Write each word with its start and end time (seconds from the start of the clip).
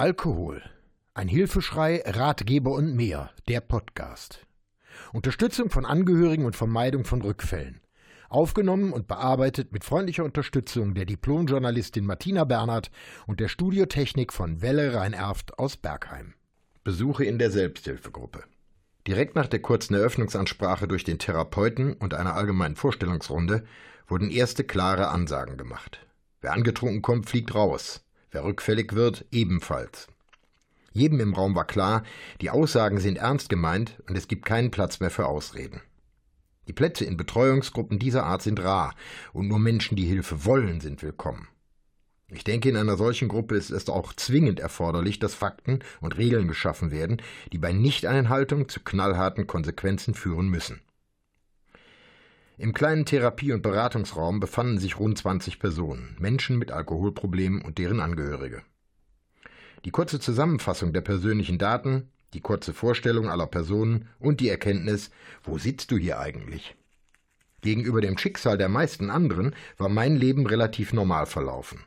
Alkohol. 0.00 0.62
Ein 1.12 1.28
Hilfeschrei, 1.28 2.02
Ratgeber 2.06 2.70
und 2.70 2.96
mehr. 2.96 3.32
Der 3.48 3.60
Podcast. 3.60 4.46
Unterstützung 5.12 5.68
von 5.68 5.84
Angehörigen 5.84 6.46
und 6.46 6.56
Vermeidung 6.56 7.04
von 7.04 7.20
Rückfällen. 7.20 7.82
Aufgenommen 8.30 8.94
und 8.94 9.08
bearbeitet 9.08 9.74
mit 9.74 9.84
freundlicher 9.84 10.24
Unterstützung 10.24 10.94
der 10.94 11.04
Diplomjournalistin 11.04 12.06
Martina 12.06 12.44
Bernhard 12.44 12.90
und 13.26 13.40
der 13.40 13.48
Studiotechnik 13.48 14.32
von 14.32 14.62
Welle 14.62 14.94
Rhein-Erft 14.94 15.58
aus 15.58 15.76
Bergheim. 15.76 16.32
Besuche 16.82 17.26
in 17.26 17.38
der 17.38 17.50
Selbsthilfegruppe. 17.50 18.44
Direkt 19.06 19.34
nach 19.34 19.48
der 19.48 19.60
kurzen 19.60 19.92
Eröffnungsansprache 19.92 20.88
durch 20.88 21.04
den 21.04 21.18
Therapeuten 21.18 21.92
und 21.92 22.14
einer 22.14 22.36
allgemeinen 22.36 22.76
Vorstellungsrunde 22.76 23.64
wurden 24.08 24.30
erste 24.30 24.64
klare 24.64 25.08
Ansagen 25.08 25.58
gemacht. 25.58 26.06
Wer 26.40 26.54
angetrunken 26.54 27.02
kommt, 27.02 27.28
fliegt 27.28 27.54
raus. 27.54 28.02
Wer 28.30 28.44
rückfällig 28.44 28.94
wird, 28.94 29.24
ebenfalls. 29.30 30.08
Jedem 30.92 31.20
im 31.20 31.34
Raum 31.34 31.54
war 31.54 31.66
klar, 31.66 32.02
die 32.40 32.50
Aussagen 32.50 32.98
sind 32.98 33.18
ernst 33.18 33.48
gemeint 33.48 34.02
und 34.08 34.16
es 34.16 34.28
gibt 34.28 34.44
keinen 34.44 34.70
Platz 34.70 35.00
mehr 35.00 35.10
für 35.10 35.26
Ausreden. 35.26 35.80
Die 36.66 36.72
Plätze 36.72 37.04
in 37.04 37.16
Betreuungsgruppen 37.16 37.98
dieser 37.98 38.24
Art 38.24 38.42
sind 38.42 38.62
rar 38.62 38.94
und 39.32 39.48
nur 39.48 39.58
Menschen, 39.58 39.96
die 39.96 40.04
Hilfe 40.04 40.44
wollen, 40.44 40.80
sind 40.80 41.02
willkommen. 41.02 41.48
Ich 42.28 42.44
denke, 42.44 42.68
in 42.68 42.76
einer 42.76 42.96
solchen 42.96 43.26
Gruppe 43.28 43.56
ist 43.56 43.70
es 43.70 43.88
auch 43.88 44.12
zwingend 44.12 44.60
erforderlich, 44.60 45.18
dass 45.18 45.34
Fakten 45.34 45.80
und 46.00 46.16
Regeln 46.16 46.46
geschaffen 46.46 46.92
werden, 46.92 47.20
die 47.52 47.58
bei 47.58 47.72
Nichteinhaltung 47.72 48.68
zu 48.68 48.80
knallharten 48.80 49.48
Konsequenzen 49.48 50.14
führen 50.14 50.48
müssen. 50.48 50.80
Im 52.60 52.74
kleinen 52.74 53.06
Therapie- 53.06 53.54
und 53.54 53.62
Beratungsraum 53.62 54.38
befanden 54.38 54.76
sich 54.76 54.98
rund 54.98 55.16
20 55.16 55.58
Personen, 55.58 56.14
Menschen 56.20 56.58
mit 56.58 56.72
Alkoholproblemen 56.72 57.62
und 57.62 57.78
deren 57.78 58.00
Angehörige. 58.00 58.60
Die 59.86 59.90
kurze 59.90 60.20
Zusammenfassung 60.20 60.92
der 60.92 61.00
persönlichen 61.00 61.56
Daten, 61.56 62.10
die 62.34 62.42
kurze 62.42 62.74
Vorstellung 62.74 63.30
aller 63.30 63.46
Personen 63.46 64.08
und 64.18 64.40
die 64.40 64.50
Erkenntnis, 64.50 65.10
wo 65.42 65.56
sitzt 65.56 65.90
du 65.90 65.96
hier 65.96 66.20
eigentlich? 66.20 66.76
Gegenüber 67.62 68.02
dem 68.02 68.18
Schicksal 68.18 68.58
der 68.58 68.68
meisten 68.68 69.08
anderen 69.08 69.54
war 69.78 69.88
mein 69.88 70.16
Leben 70.16 70.46
relativ 70.46 70.92
normal 70.92 71.24
verlaufen. 71.24 71.86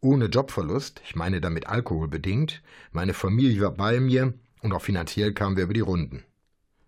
Ohne 0.00 0.26
Jobverlust, 0.26 1.02
ich 1.04 1.16
meine 1.16 1.40
damit 1.40 1.66
alkoholbedingt, 1.66 2.62
meine 2.92 3.14
Familie 3.14 3.62
war 3.62 3.72
bei 3.72 3.98
mir 3.98 4.32
und 4.62 4.72
auch 4.72 4.82
finanziell 4.82 5.32
kamen 5.32 5.56
wir 5.56 5.64
über 5.64 5.74
die 5.74 5.80
Runden. 5.80 6.22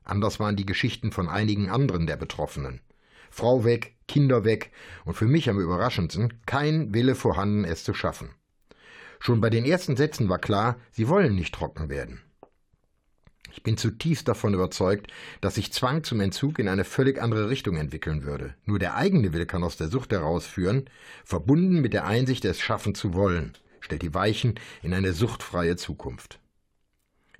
Anders 0.04 0.38
waren 0.38 0.54
die 0.54 0.66
Geschichten 0.66 1.10
von 1.10 1.28
einigen 1.28 1.70
anderen 1.70 2.06
der 2.06 2.16
Betroffenen. 2.16 2.80
Frau 3.30 3.64
weg, 3.64 3.96
Kinder 4.08 4.44
weg 4.44 4.72
und 5.04 5.14
für 5.14 5.26
mich 5.26 5.48
am 5.48 5.60
überraschendsten 5.60 6.34
kein 6.46 6.92
Wille 6.92 7.14
vorhanden, 7.14 7.64
es 7.64 7.84
zu 7.84 7.94
schaffen. 7.94 8.30
Schon 9.20 9.40
bei 9.40 9.50
den 9.50 9.64
ersten 9.64 9.96
Sätzen 9.96 10.28
war 10.28 10.38
klar, 10.38 10.76
sie 10.90 11.08
wollen 11.08 11.34
nicht 11.34 11.54
trocken 11.54 11.88
werden. 11.88 12.20
Ich 13.52 13.62
bin 13.62 13.76
zutiefst 13.76 14.28
davon 14.28 14.54
überzeugt, 14.54 15.08
dass 15.40 15.56
sich 15.56 15.72
Zwang 15.72 16.04
zum 16.04 16.20
Entzug 16.20 16.58
in 16.58 16.68
eine 16.68 16.84
völlig 16.84 17.20
andere 17.20 17.50
Richtung 17.50 17.76
entwickeln 17.76 18.24
würde. 18.24 18.54
Nur 18.64 18.78
der 18.78 18.94
eigene 18.94 19.32
Wille 19.32 19.46
kann 19.46 19.64
aus 19.64 19.76
der 19.76 19.88
Sucht 19.88 20.12
herausführen, 20.12 20.88
verbunden 21.24 21.80
mit 21.80 21.92
der 21.92 22.06
Einsicht, 22.06 22.44
es 22.44 22.60
schaffen 22.60 22.94
zu 22.94 23.14
wollen, 23.14 23.54
stellt 23.80 24.02
die 24.02 24.14
Weichen 24.14 24.54
in 24.82 24.94
eine 24.94 25.12
suchtfreie 25.12 25.76
Zukunft. 25.76 26.38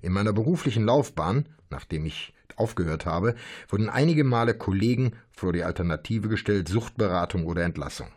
In 0.01 0.13
meiner 0.13 0.33
beruflichen 0.33 0.85
Laufbahn, 0.85 1.47
nachdem 1.69 2.05
ich 2.05 2.33
aufgehört 2.57 3.05
habe, 3.05 3.35
wurden 3.69 3.89
einige 3.89 4.23
Male 4.23 4.53
Kollegen 4.53 5.13
vor 5.31 5.53
die 5.53 5.63
Alternative 5.63 6.27
gestellt, 6.27 6.67
Suchtberatung 6.67 7.45
oder 7.45 7.63
Entlassung. 7.63 8.07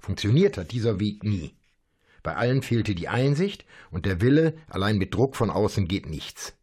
Funktioniert 0.00 0.58
hat 0.58 0.72
dieser 0.72 1.00
Weg 1.00 1.24
nie. 1.24 1.54
Bei 2.22 2.36
allen 2.36 2.62
fehlte 2.62 2.94
die 2.94 3.08
Einsicht 3.08 3.64
und 3.90 4.06
der 4.06 4.20
Wille, 4.20 4.54
allein 4.68 4.98
mit 4.98 5.14
Druck 5.14 5.36
von 5.36 5.50
außen 5.50 5.88
geht 5.88 6.08
nichts. 6.08 6.54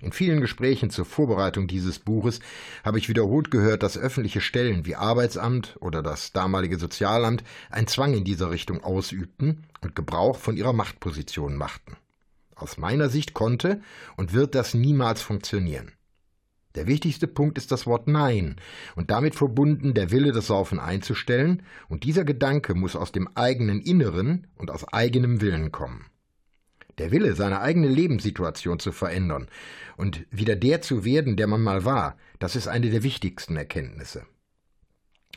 In 0.00 0.12
vielen 0.12 0.42
Gesprächen 0.42 0.90
zur 0.90 1.06
Vorbereitung 1.06 1.68
dieses 1.68 1.98
Buches 1.98 2.40
habe 2.84 2.98
ich 2.98 3.08
wiederholt 3.08 3.50
gehört, 3.50 3.82
dass 3.82 3.96
öffentliche 3.96 4.42
Stellen 4.42 4.84
wie 4.84 4.94
Arbeitsamt 4.94 5.76
oder 5.80 6.02
das 6.02 6.32
damalige 6.32 6.78
Sozialamt 6.78 7.42
einen 7.70 7.86
Zwang 7.86 8.12
in 8.12 8.24
dieser 8.24 8.50
Richtung 8.50 8.84
ausübten 8.84 9.64
und 9.80 9.96
Gebrauch 9.96 10.36
von 10.36 10.58
ihrer 10.58 10.74
Machtposition 10.74 11.56
machten. 11.56 11.96
Aus 12.56 12.78
meiner 12.78 13.10
Sicht 13.10 13.34
konnte 13.34 13.80
und 14.16 14.32
wird 14.32 14.54
das 14.54 14.74
niemals 14.74 15.22
funktionieren. 15.22 15.92
Der 16.74 16.86
wichtigste 16.86 17.26
Punkt 17.26 17.56
ist 17.58 17.70
das 17.70 17.86
Wort 17.86 18.08
Nein 18.08 18.56
und 18.96 19.10
damit 19.10 19.34
verbunden 19.34 19.94
der 19.94 20.10
Wille, 20.10 20.32
das 20.32 20.48
Saufen 20.48 20.80
einzustellen, 20.80 21.62
und 21.88 22.04
dieser 22.04 22.24
Gedanke 22.24 22.74
muss 22.74 22.96
aus 22.96 23.12
dem 23.12 23.28
eigenen 23.34 23.80
Inneren 23.80 24.46
und 24.56 24.70
aus 24.70 24.86
eigenem 24.92 25.40
Willen 25.40 25.70
kommen. 25.70 26.06
Der 26.98 27.12
Wille, 27.12 27.34
seine 27.34 27.60
eigene 27.60 27.88
Lebenssituation 27.88 28.78
zu 28.78 28.92
verändern 28.92 29.48
und 29.96 30.26
wieder 30.30 30.56
der 30.56 30.80
zu 30.80 31.04
werden, 31.04 31.36
der 31.36 31.46
man 31.46 31.62
mal 31.62 31.84
war, 31.84 32.16
das 32.38 32.56
ist 32.56 32.68
eine 32.68 32.90
der 32.90 33.02
wichtigsten 33.02 33.56
Erkenntnisse. 33.56 34.26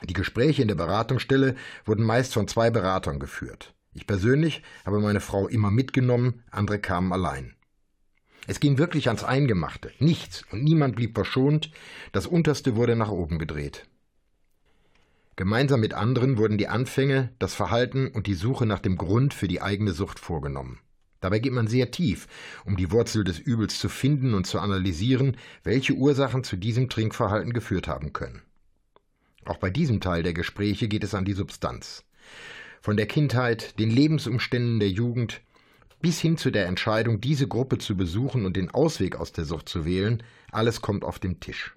Die 0.04 0.14
Gespräche 0.14 0.62
in 0.62 0.70
der 0.70 0.76
Beratungsstelle 0.76 1.56
wurden 1.84 2.06
meist 2.06 2.34
von 2.34 2.48
zwei 2.48 2.70
Beratern 2.70 3.20
geführt. 3.20 3.74
Ich 3.94 4.06
persönlich 4.06 4.62
habe 4.86 5.00
meine 5.00 5.20
Frau 5.20 5.48
immer 5.48 5.72
mitgenommen, 5.72 6.44
andere 6.52 6.80
kamen 6.80 7.12
allein. 7.12 7.56
Es 8.48 8.60
ging 8.60 8.78
wirklich 8.78 9.08
ans 9.08 9.24
Eingemachte, 9.24 9.92
nichts 10.00 10.44
und 10.52 10.64
niemand 10.64 10.96
blieb 10.96 11.16
verschont, 11.16 11.72
das 12.12 12.26
Unterste 12.26 12.76
wurde 12.76 12.96
nach 12.96 13.10
oben 13.10 13.40
gedreht. 13.40 13.88
Gemeinsam 15.36 15.80
mit 15.80 15.94
anderen 15.94 16.38
wurden 16.38 16.58
die 16.58 16.68
Anfänge, 16.68 17.34
das 17.40 17.54
Verhalten 17.54 18.08
und 18.08 18.28
die 18.28 18.34
Suche 18.34 18.66
nach 18.66 18.80
dem 18.80 18.98
Grund 18.98 19.34
für 19.34 19.48
die 19.48 19.62
eigene 19.62 19.94
Sucht 19.94 20.20
vorgenommen. 20.20 20.80
Dabei 21.22 21.40
geht 21.40 21.54
man 21.54 21.68
sehr 21.68 21.92
tief, 21.92 22.28
um 22.66 22.78
die 22.78 22.92
Wurzel 22.92 23.24
des 23.24 23.40
Übels 23.40 23.80
zu 23.80 23.90
finden 23.90 24.34
und 24.34 24.48
zu 24.48 24.60
analysieren, 24.60 25.38
welche 25.64 25.94
Ursachen 25.94 26.44
zu 26.44 26.56
diesem 26.56 26.90
Trinkverhalten 26.90 27.54
geführt 27.54 27.88
haben 27.88 28.14
können. 28.14 28.42
Auch 29.46 29.58
bei 29.58 29.70
diesem 29.70 30.02
Teil 30.02 30.24
der 30.24 30.34
Gespräche 30.34 30.88
geht 30.88 31.04
es 31.04 31.14
an 31.14 31.26
die 31.26 31.34
Substanz 31.34 32.06
von 32.82 32.98
der 32.98 33.08
Kindheit, 33.08 33.80
den 33.80 33.90
Lebensumständen 33.90 34.80
der 34.80 34.90
Jugend 34.90 35.42
bis 36.02 36.20
hin 36.20 36.38
zu 36.38 36.50
der 36.50 36.68
Entscheidung, 36.68 37.20
diese 37.20 37.48
Gruppe 37.48 37.78
zu 37.78 37.98
besuchen 37.98 38.46
und 38.46 38.56
den 38.56 38.72
Ausweg 38.72 39.18
aus 39.18 39.32
der 39.34 39.46
Sucht 39.46 39.68
zu 39.68 39.86
wählen, 39.86 40.24
alles 40.52 40.82
kommt 40.82 41.04
auf 41.04 41.20
den 41.20 41.40
Tisch. 41.40 41.76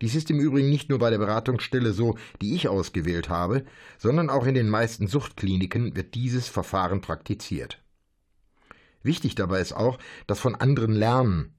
Dies 0.00 0.14
ist 0.14 0.30
im 0.30 0.38
Übrigen 0.38 0.68
nicht 0.68 0.90
nur 0.90 0.98
bei 0.98 1.10
der 1.10 1.18
Beratungsstelle 1.18 1.92
so, 1.92 2.16
die 2.42 2.54
ich 2.54 2.68
ausgewählt 2.68 3.28
habe, 3.28 3.64
sondern 3.98 4.30
auch 4.30 4.46
in 4.46 4.54
den 4.54 4.68
meisten 4.68 5.08
Suchtkliniken 5.08 5.96
wird 5.96 6.14
dieses 6.14 6.48
Verfahren 6.48 7.00
praktiziert. 7.00 7.82
Wichtig 9.02 9.34
dabei 9.34 9.60
ist 9.60 9.72
auch, 9.72 9.98
dass 10.26 10.38
von 10.38 10.54
anderen 10.54 10.92
lernen. 10.92 11.54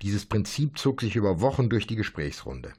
Dieses 0.00 0.24
Prinzip 0.26 0.78
zog 0.78 1.00
sich 1.00 1.16
über 1.16 1.40
Wochen 1.40 1.68
durch 1.68 1.86
die 1.86 1.96
Gesprächsrunde. 1.96 2.72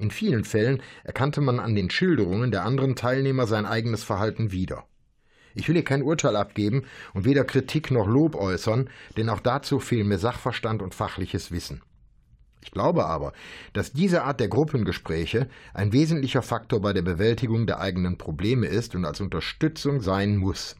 In 0.00 0.10
vielen 0.10 0.44
Fällen 0.44 0.82
erkannte 1.04 1.42
man 1.42 1.60
an 1.60 1.74
den 1.74 1.90
Schilderungen 1.90 2.50
der 2.50 2.64
anderen 2.64 2.96
Teilnehmer 2.96 3.46
sein 3.46 3.66
eigenes 3.66 4.02
Verhalten 4.02 4.50
wieder. 4.50 4.84
Ich 5.54 5.68
will 5.68 5.74
hier 5.74 5.84
kein 5.84 6.02
Urteil 6.02 6.36
abgeben 6.36 6.84
und 7.12 7.26
weder 7.26 7.44
Kritik 7.44 7.90
noch 7.90 8.06
Lob 8.06 8.34
äußern, 8.34 8.88
denn 9.18 9.28
auch 9.28 9.40
dazu 9.40 9.78
fehlen 9.78 10.08
mir 10.08 10.16
Sachverstand 10.16 10.80
und 10.80 10.94
fachliches 10.94 11.52
Wissen. 11.52 11.82
Ich 12.62 12.70
glaube 12.70 13.04
aber, 13.04 13.34
dass 13.74 13.92
diese 13.92 14.22
Art 14.22 14.40
der 14.40 14.48
Gruppengespräche 14.48 15.50
ein 15.74 15.92
wesentlicher 15.92 16.40
Faktor 16.40 16.80
bei 16.80 16.94
der 16.94 17.02
Bewältigung 17.02 17.66
der 17.66 17.80
eigenen 17.80 18.16
Probleme 18.16 18.68
ist 18.68 18.94
und 18.94 19.04
als 19.04 19.20
Unterstützung 19.20 20.00
sein 20.00 20.38
muss. 20.38 20.76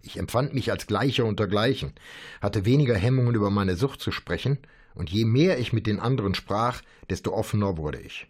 Ich 0.00 0.18
empfand 0.18 0.54
mich 0.54 0.70
als 0.70 0.86
Gleicher 0.86 1.26
unter 1.26 1.46
Gleichen, 1.46 1.92
hatte 2.40 2.64
weniger 2.64 2.94
Hemmungen 2.94 3.34
über 3.34 3.50
meine 3.50 3.76
Sucht 3.76 4.00
zu 4.00 4.12
sprechen 4.12 4.60
und 4.94 5.10
je 5.10 5.24
mehr 5.24 5.58
ich 5.58 5.72
mit 5.72 5.86
den 5.86 6.00
anderen 6.00 6.34
sprach, 6.34 6.82
desto 7.10 7.32
offener 7.32 7.76
wurde 7.76 8.00
ich. 8.00 8.26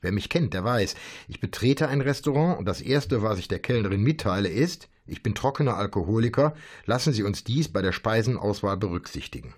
Wer 0.00 0.12
mich 0.12 0.28
kennt, 0.28 0.52
der 0.52 0.64
weiß, 0.64 0.94
ich 1.28 1.40
betrete 1.40 1.88
ein 1.88 2.00
Restaurant 2.00 2.58
und 2.58 2.66
das 2.66 2.82
Erste, 2.82 3.22
was 3.22 3.38
ich 3.38 3.48
der 3.48 3.58
Kellnerin 3.58 4.02
mitteile, 4.02 4.48
ist, 4.48 4.88
ich 5.06 5.22
bin 5.22 5.34
trockener 5.34 5.76
Alkoholiker, 5.76 6.54
lassen 6.84 7.12
Sie 7.12 7.22
uns 7.22 7.44
dies 7.44 7.72
bei 7.72 7.82
der 7.82 7.92
Speisenauswahl 7.92 8.76
berücksichtigen. 8.76 9.54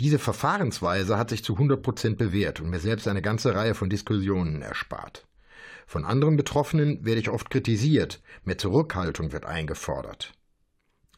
Diese 0.00 0.18
Verfahrensweise 0.18 1.18
hat 1.18 1.30
sich 1.30 1.42
zu 1.42 1.54
100 1.54 1.82
Prozent 1.82 2.18
bewährt 2.18 2.60
und 2.60 2.70
mir 2.70 2.78
selbst 2.78 3.08
eine 3.08 3.22
ganze 3.22 3.54
Reihe 3.54 3.74
von 3.74 3.90
Diskussionen 3.90 4.62
erspart. 4.62 5.26
Von 5.86 6.04
anderen 6.04 6.36
Betroffenen 6.36 7.04
werde 7.04 7.20
ich 7.20 7.30
oft 7.30 7.50
kritisiert, 7.50 8.22
mehr 8.44 8.58
Zurückhaltung 8.58 9.32
wird 9.32 9.44
eingefordert. 9.44 10.34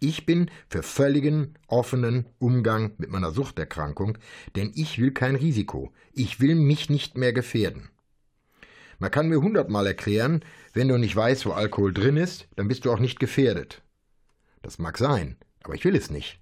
Ich 0.02 0.24
bin 0.24 0.50
für 0.70 0.82
völligen, 0.82 1.58
offenen 1.66 2.24
Umgang 2.38 2.92
mit 2.96 3.10
meiner 3.10 3.32
Suchterkrankung, 3.32 4.16
denn 4.56 4.72
ich 4.74 4.98
will 4.98 5.12
kein 5.12 5.36
Risiko. 5.36 5.92
Ich 6.14 6.40
will 6.40 6.54
mich 6.54 6.88
nicht 6.88 7.18
mehr 7.18 7.34
gefährden. 7.34 7.90
Man 8.98 9.10
kann 9.10 9.28
mir 9.28 9.42
hundertmal 9.42 9.86
erklären, 9.86 10.42
wenn 10.72 10.88
du 10.88 10.96
nicht 10.96 11.14
weißt, 11.14 11.44
wo 11.44 11.50
Alkohol 11.50 11.92
drin 11.92 12.16
ist, 12.16 12.48
dann 12.56 12.66
bist 12.66 12.86
du 12.86 12.92
auch 12.92 12.98
nicht 12.98 13.20
gefährdet. 13.20 13.82
Das 14.62 14.78
mag 14.78 14.96
sein, 14.96 15.36
aber 15.64 15.74
ich 15.74 15.84
will 15.84 15.96
es 15.96 16.10
nicht. 16.10 16.40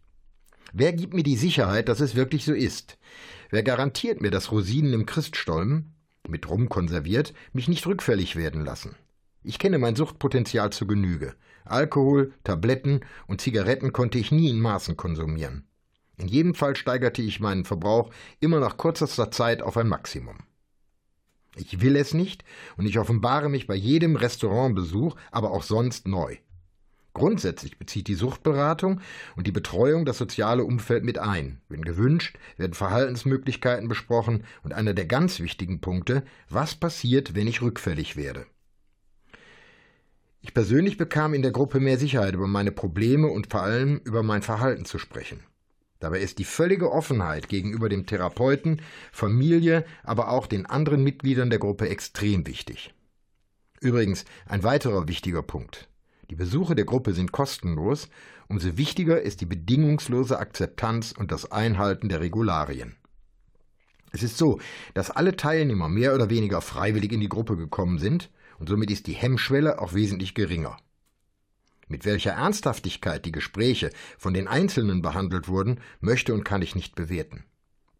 Wer 0.73 0.93
gibt 0.93 1.15
mir 1.15 1.25
die 1.25 1.37
Sicherheit, 1.37 1.89
dass 1.89 1.99
es 1.99 2.15
wirklich 2.15 2.45
so 2.45 2.53
ist? 2.53 2.97
Wer 3.51 3.65
garantiert 3.65 4.21
mir, 4.21 4.31
dass 4.31 4.53
Rosinen 4.53 4.93
im 4.93 5.07
Christstollen, 5.07 5.95
mit 6.29 6.49
Rum 6.49 6.69
konserviert, 6.69 7.35
mich 7.53 7.67
nicht 7.67 7.87
rückfällig 7.87 8.37
werden 8.37 8.65
lassen? 8.65 8.95
Ich 9.43 9.59
kenne 9.59 9.79
mein 9.79 9.97
Suchtpotenzial 9.97 10.71
zu 10.71 10.87
Genüge. 10.87 11.35
Alkohol, 11.65 12.33
Tabletten 12.45 13.01
und 13.27 13.41
Zigaretten 13.41 13.93
konnte 13.93 14.19
ich 14.19 14.33
nie 14.33 14.51
in 14.51 14.61
Maßen 14.61 14.97
konsumieren. 14.97 15.65
In 16.17 16.27
jedem 16.27 16.55
Fall 16.55 16.75
steigerte 16.75 17.23
ich 17.23 17.41
meinen 17.41 17.65
Verbrauch 17.65 18.11
immer 18.41 18.59
nach 18.59 18.77
kürzester 18.77 19.31
Zeit 19.31 19.63
auf 19.63 19.77
ein 19.77 19.89
Maximum. 19.89 20.39
Ich 21.57 21.81
will 21.81 21.97
es 21.97 22.15
nicht 22.15 22.45
und 22.77 22.87
ich 22.87 22.99
offenbare 22.99 23.49
mich 23.49 23.67
bei 23.67 23.75
jedem 23.75 24.17
Restaurantbesuch, 24.17 25.17
aber 25.31 25.53
auch 25.53 25.63
sonst 25.63 26.09
neu. 26.09 26.37
Grundsätzlich 27.15 27.79
bezieht 27.79 28.07
die 28.07 28.15
Suchtberatung 28.15 29.01
und 29.35 29.47
die 29.47 29.53
Betreuung 29.53 30.05
das 30.05 30.19
soziale 30.19 30.65
Umfeld 30.65 31.05
mit 31.05 31.19
ein. 31.19 31.61
Wenn 31.69 31.83
gewünscht, 31.83 32.39
werden 32.57 32.75
Verhaltensmöglichkeiten 32.75 33.89
besprochen 33.89 34.45
und 34.63 34.73
einer 34.73 34.95
der 34.95 35.07
ganz 35.07 35.41
wichtigen 35.41 35.81
Punkte, 35.81 36.23
was 36.49 36.77
passiert, 36.77 37.35
wenn 37.35 37.49
ich 37.49 37.63
rückfällig 37.63 38.17
werde. 38.17 38.47
Ich 40.49 40.55
persönlich 40.55 40.97
bekam 40.97 41.35
in 41.35 41.43
der 41.43 41.51
Gruppe 41.51 41.79
mehr 41.79 41.99
Sicherheit 41.99 42.33
über 42.33 42.47
meine 42.47 42.73
Probleme 42.73 43.27
und 43.27 43.51
vor 43.51 43.61
allem 43.61 44.01
über 44.05 44.23
mein 44.23 44.41
Verhalten 44.41 44.87
zu 44.87 44.99
sprechen. 44.99 45.41
Dabei 46.01 46.21
ist 46.21 46.39
die 46.39 46.45
völlige 46.45 46.91
Offenheit 46.91 47.51
gegenüber 47.51 47.91
dem 47.91 48.07
Therapeuten, 48.07 48.81
Familie, 49.13 49.85
aber 50.05 50.31
auch 50.31 50.47
den 50.47 50.65
anderen 50.65 51.05
Mitgliedern 51.05 51.51
der 51.51 51.59
Gruppe 51.59 51.91
extrem 51.91 52.47
wichtig. 52.47 52.95
Übrigens 53.83 54.25
ein 54.47 54.63
weiterer 54.63 55.07
wichtiger 55.07 55.43
Punkt. 55.43 55.87
Die 56.31 56.35
Besuche 56.35 56.75
der 56.75 56.87
Gruppe 56.87 57.13
sind 57.13 57.31
kostenlos, 57.31 58.09
umso 58.49 58.79
wichtiger 58.79 59.21
ist 59.21 59.43
die 59.43 59.47
bedingungslose 59.47 60.39
Akzeptanz 60.39 61.13
und 61.13 61.31
das 61.31 61.53
Einhalten 61.53 62.09
der 62.09 62.21
Regularien. 62.21 62.97
Es 64.13 64.23
ist 64.23 64.39
so, 64.39 64.61
dass 64.95 65.11
alle 65.11 65.37
Teilnehmer 65.37 65.91
mehr 65.91 66.15
oder 66.15 66.31
weniger 66.31 66.63
freiwillig 66.63 67.13
in 67.13 67.21
die 67.21 67.29
Gruppe 67.29 67.59
gekommen 67.59 67.99
sind 67.99 68.31
und 68.59 68.69
somit 68.69 68.91
ist 68.91 69.07
die 69.07 69.15
Hemmschwelle 69.15 69.81
auch 69.81 69.95
wesentlich 69.95 70.35
geringer. 70.35 70.77
Mit 71.89 72.05
welcher 72.05 72.33
Ernsthaftigkeit 72.33 73.25
die 73.25 73.33
Gespräche 73.33 73.91
von 74.19 74.35
den 74.35 74.47
Einzelnen 74.47 75.01
behandelt 75.01 75.49
wurden, 75.49 75.81
möchte 76.01 76.35
und 76.35 76.45
kann 76.45 76.63
ich 76.63 76.75
nicht 76.75 76.95
bewerten. 76.95 77.45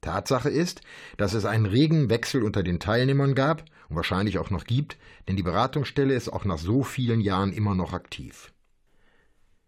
Tatsache 0.01 0.51
ist, 0.51 0.83
dass 1.17 1.35
es 1.35 1.45
einen 1.45 1.67
regen 1.67 2.11
Wechsel 2.11 2.43
unter 2.43 2.63
den 2.63 2.81
Teilnehmern 2.81 3.35
gab 3.35 3.65
und 3.89 3.97
wahrscheinlich 3.97 4.39
auch 4.39 4.51
noch 4.51 4.65
gibt, 4.65 4.97
denn 5.27 5.37
die 5.37 5.43
Beratungsstelle 5.43 6.15
ist 6.15 6.29
auch 6.29 6.45
nach 6.45 6.59
so 6.59 6.83
vielen 6.83 7.21
Jahren 7.21 7.53
immer 7.53 7.75
noch 7.75 7.93
aktiv. 7.93 8.53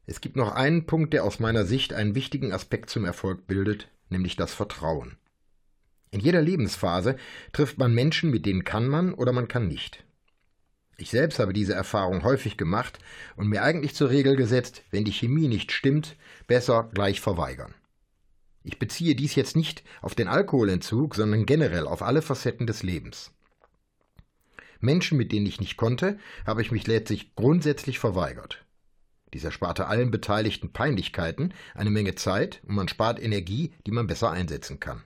Es 0.06 0.20
gibt 0.20 0.36
noch 0.36 0.52
einen 0.52 0.86
Punkt, 0.86 1.12
der 1.12 1.24
aus 1.24 1.40
meiner 1.40 1.64
Sicht 1.64 1.92
einen 1.92 2.14
wichtigen 2.14 2.52
Aspekt 2.52 2.90
zum 2.90 3.04
Erfolg 3.04 3.46
bildet, 3.46 3.88
nämlich 4.08 4.36
das 4.36 4.52
Vertrauen. 4.52 5.16
In 6.10 6.20
jeder 6.20 6.42
Lebensphase 6.42 7.16
trifft 7.52 7.78
man 7.78 7.94
Menschen, 7.94 8.30
mit 8.30 8.44
denen 8.44 8.64
kann 8.64 8.88
man 8.88 9.14
oder 9.14 9.32
man 9.32 9.46
kann 9.46 9.68
nicht. 9.68 10.04
Ich 11.00 11.08
selbst 11.08 11.38
habe 11.38 11.54
diese 11.54 11.72
Erfahrung 11.72 12.24
häufig 12.24 12.58
gemacht 12.58 12.98
und 13.34 13.48
mir 13.48 13.62
eigentlich 13.62 13.94
zur 13.94 14.10
Regel 14.10 14.36
gesetzt, 14.36 14.82
wenn 14.90 15.06
die 15.06 15.12
Chemie 15.12 15.48
nicht 15.48 15.72
stimmt, 15.72 16.14
besser 16.46 16.90
gleich 16.92 17.22
verweigern. 17.22 17.74
Ich 18.64 18.78
beziehe 18.78 19.14
dies 19.14 19.34
jetzt 19.34 19.56
nicht 19.56 19.82
auf 20.02 20.14
den 20.14 20.28
Alkoholentzug, 20.28 21.14
sondern 21.14 21.46
generell 21.46 21.86
auf 21.86 22.02
alle 22.02 22.20
Facetten 22.20 22.66
des 22.66 22.82
Lebens. 22.82 23.32
Menschen, 24.78 25.16
mit 25.16 25.32
denen 25.32 25.46
ich 25.46 25.58
nicht 25.58 25.78
konnte, 25.78 26.18
habe 26.46 26.60
ich 26.60 26.70
mich 26.70 26.86
letztlich 26.86 27.34
grundsätzlich 27.34 27.98
verweigert. 27.98 28.62
Dies 29.32 29.44
ersparte 29.44 29.86
allen 29.86 30.10
Beteiligten 30.10 30.70
Peinlichkeiten, 30.70 31.54
eine 31.74 31.90
Menge 31.90 32.14
Zeit 32.14 32.60
und 32.66 32.74
man 32.74 32.88
spart 32.88 33.22
Energie, 33.22 33.72
die 33.86 33.92
man 33.92 34.06
besser 34.06 34.32
einsetzen 34.32 34.80
kann. 34.80 35.02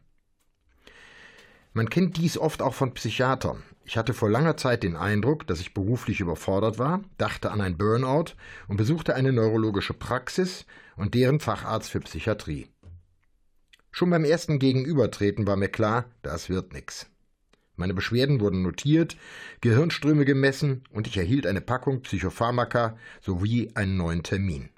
Man 1.76 1.90
kennt 1.90 2.16
dies 2.18 2.38
oft 2.38 2.62
auch 2.62 2.72
von 2.72 2.94
Psychiatern. 2.94 3.64
Ich 3.84 3.96
hatte 3.96 4.14
vor 4.14 4.30
langer 4.30 4.56
Zeit 4.56 4.84
den 4.84 4.96
Eindruck, 4.96 5.44
dass 5.48 5.58
ich 5.58 5.74
beruflich 5.74 6.20
überfordert 6.20 6.78
war, 6.78 7.02
dachte 7.18 7.50
an 7.50 7.60
ein 7.60 7.76
Burnout 7.76 8.34
und 8.68 8.76
besuchte 8.76 9.16
eine 9.16 9.32
neurologische 9.32 9.92
Praxis 9.92 10.66
und 10.96 11.14
deren 11.14 11.40
Facharzt 11.40 11.90
für 11.90 11.98
Psychiatrie. 11.98 12.68
Schon 13.90 14.08
beim 14.08 14.24
ersten 14.24 14.60
Gegenübertreten 14.60 15.48
war 15.48 15.56
mir 15.56 15.68
klar, 15.68 16.04
das 16.22 16.48
wird 16.48 16.72
nix. 16.72 17.06
Meine 17.74 17.92
Beschwerden 17.92 18.40
wurden 18.40 18.62
notiert, 18.62 19.16
Gehirnströme 19.60 20.24
gemessen 20.24 20.84
und 20.90 21.08
ich 21.08 21.16
erhielt 21.16 21.44
eine 21.44 21.60
Packung 21.60 22.02
Psychopharmaka 22.02 22.96
sowie 23.20 23.72
einen 23.74 23.96
neuen 23.96 24.22
Termin. 24.22 24.68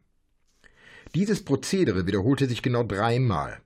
Dieses 1.15 1.45
Prozedere 1.45 2.07
wiederholte 2.07 2.47
sich 2.47 2.63
genau 2.63 2.85
dreimal. 2.85 3.61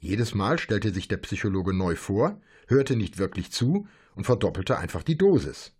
Jedes 0.00 0.34
Mal 0.34 0.58
stellte 0.58 0.92
sich 0.92 1.06
der 1.06 1.16
Psychologe 1.18 1.72
neu 1.72 1.94
vor, 1.94 2.40
hörte 2.66 2.96
nicht 2.96 3.18
wirklich 3.18 3.50
zu 3.50 3.86
und 4.14 4.24
verdoppelte 4.24 4.78
einfach 4.78 5.02
die 5.02 5.18
Dosis. 5.18 5.72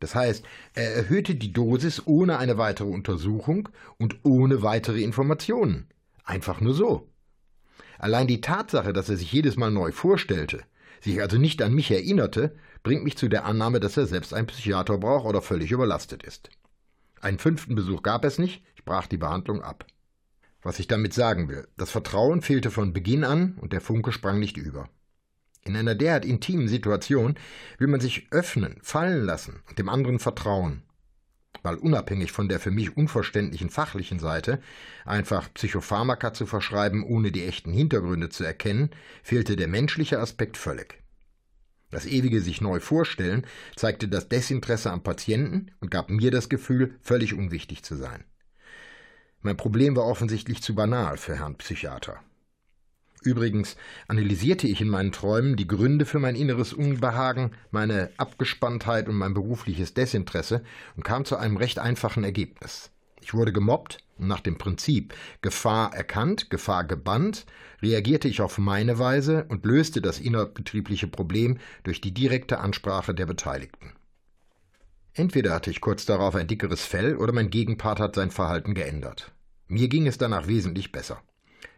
Das 0.00 0.14
heißt, 0.14 0.44
er 0.74 0.94
erhöhte 0.94 1.34
die 1.34 1.52
Dosis 1.52 2.06
ohne 2.06 2.38
eine 2.38 2.58
weitere 2.58 2.88
Untersuchung 2.88 3.68
und 3.98 4.16
ohne 4.24 4.62
weitere 4.62 5.02
Informationen. 5.02 5.88
Einfach 6.24 6.60
nur 6.60 6.74
so. 6.74 7.08
Allein 7.98 8.26
die 8.26 8.42
Tatsache, 8.42 8.92
dass 8.92 9.08
er 9.08 9.16
sich 9.16 9.32
jedes 9.32 9.56
Mal 9.56 9.70
neu 9.70 9.92
vorstellte, 9.92 10.64
sich 11.00 11.20
also 11.20 11.38
nicht 11.38 11.62
an 11.62 11.72
mich 11.72 11.90
erinnerte, 11.90 12.54
bringt 12.82 13.04
mich 13.04 13.16
zu 13.16 13.28
der 13.28 13.46
Annahme, 13.46 13.80
dass 13.80 13.96
er 13.96 14.06
selbst 14.06 14.34
einen 14.34 14.46
Psychiater 14.46 14.98
braucht 14.98 15.26
oder 15.26 15.40
völlig 15.40 15.72
überlastet 15.72 16.22
ist. 16.22 16.50
Einen 17.20 17.38
fünften 17.38 17.74
Besuch 17.74 18.02
gab 18.02 18.24
es 18.24 18.38
nicht, 18.38 18.62
ich 18.74 18.84
brach 18.84 19.06
die 19.06 19.16
Behandlung 19.16 19.62
ab. 19.62 19.86
Was 20.62 20.78
ich 20.78 20.88
damit 20.88 21.14
sagen 21.14 21.48
will, 21.48 21.66
das 21.76 21.90
Vertrauen 21.90 22.42
fehlte 22.42 22.70
von 22.70 22.92
Beginn 22.92 23.24
an 23.24 23.56
und 23.60 23.72
der 23.72 23.80
Funke 23.80 24.12
sprang 24.12 24.38
nicht 24.38 24.56
über. 24.56 24.88
In 25.66 25.76
einer 25.76 25.94
derart 25.94 26.24
intimen 26.24 26.68
Situation 26.68 27.36
will 27.78 27.88
man 27.88 28.00
sich 28.00 28.28
öffnen, 28.30 28.78
fallen 28.82 29.24
lassen 29.24 29.60
und 29.68 29.78
dem 29.78 29.88
anderen 29.88 30.18
vertrauen 30.18 30.82
mal 31.66 31.76
unabhängig 31.76 32.30
von 32.30 32.48
der 32.48 32.60
für 32.60 32.70
mich 32.70 32.96
unverständlichen 32.96 33.70
fachlichen 33.70 34.20
Seite, 34.20 34.60
einfach 35.04 35.52
Psychopharmaka 35.52 36.32
zu 36.32 36.46
verschreiben, 36.46 37.02
ohne 37.02 37.32
die 37.32 37.44
echten 37.44 37.72
Hintergründe 37.72 38.28
zu 38.28 38.44
erkennen, 38.44 38.90
fehlte 39.24 39.56
der 39.56 39.66
menschliche 39.66 40.20
Aspekt 40.20 40.56
völlig. 40.56 41.02
Das 41.90 42.06
ewige 42.06 42.40
sich 42.40 42.60
neu 42.60 42.78
vorstellen 42.78 43.44
zeigte 43.74 44.06
das 44.06 44.28
Desinteresse 44.28 44.92
am 44.92 45.02
Patienten 45.02 45.72
und 45.80 45.90
gab 45.90 46.08
mir 46.08 46.30
das 46.30 46.48
Gefühl, 46.48 46.94
völlig 47.00 47.34
unwichtig 47.34 47.82
zu 47.82 47.96
sein. 47.96 48.24
Mein 49.40 49.56
Problem 49.56 49.96
war 49.96 50.06
offensichtlich 50.06 50.62
zu 50.62 50.74
banal 50.76 51.16
für 51.16 51.36
Herrn 51.36 51.56
Psychiater. 51.56 52.20
Übrigens 53.22 53.76
analysierte 54.08 54.66
ich 54.66 54.80
in 54.80 54.88
meinen 54.88 55.12
Träumen 55.12 55.56
die 55.56 55.66
Gründe 55.66 56.04
für 56.04 56.18
mein 56.18 56.36
inneres 56.36 56.72
Unbehagen, 56.72 57.52
meine 57.70 58.10
Abgespanntheit 58.18 59.08
und 59.08 59.16
mein 59.16 59.34
berufliches 59.34 59.94
Desinteresse 59.94 60.62
und 60.96 61.04
kam 61.04 61.24
zu 61.24 61.36
einem 61.36 61.56
recht 61.56 61.78
einfachen 61.78 62.24
Ergebnis. 62.24 62.90
Ich 63.20 63.34
wurde 63.34 63.52
gemobbt 63.52 63.98
und 64.18 64.28
nach 64.28 64.40
dem 64.40 64.58
Prinzip 64.58 65.14
Gefahr 65.42 65.94
erkannt, 65.94 66.50
Gefahr 66.50 66.84
gebannt, 66.84 67.46
reagierte 67.82 68.28
ich 68.28 68.40
auf 68.40 68.58
meine 68.58 68.98
Weise 68.98 69.46
und 69.48 69.64
löste 69.64 70.00
das 70.00 70.20
innerbetriebliche 70.20 71.08
Problem 71.08 71.58
durch 71.82 72.00
die 72.00 72.12
direkte 72.12 72.58
Ansprache 72.58 73.14
der 73.14 73.26
Beteiligten. 73.26 73.92
Entweder 75.12 75.54
hatte 75.54 75.70
ich 75.70 75.80
kurz 75.80 76.04
darauf 76.04 76.34
ein 76.34 76.46
dickeres 76.46 76.84
Fell 76.84 77.16
oder 77.16 77.32
mein 77.32 77.50
Gegenpart 77.50 78.00
hat 78.00 78.14
sein 78.14 78.30
Verhalten 78.30 78.74
geändert. 78.74 79.32
Mir 79.66 79.88
ging 79.88 80.06
es 80.06 80.18
danach 80.18 80.46
wesentlich 80.46 80.92
besser. 80.92 81.22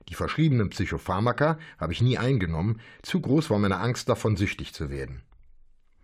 Die 0.08 0.14
verschriebenen 0.14 0.70
Psychopharmaka 0.70 1.58
habe 1.78 1.92
ich 1.92 2.00
nie 2.00 2.18
eingenommen, 2.18 2.80
zu 3.02 3.20
groß 3.20 3.50
war 3.50 3.58
meine 3.58 3.78
Angst 3.78 4.08
davon, 4.08 4.36
süchtig 4.36 4.72
zu 4.72 4.90
werden. 4.90 5.22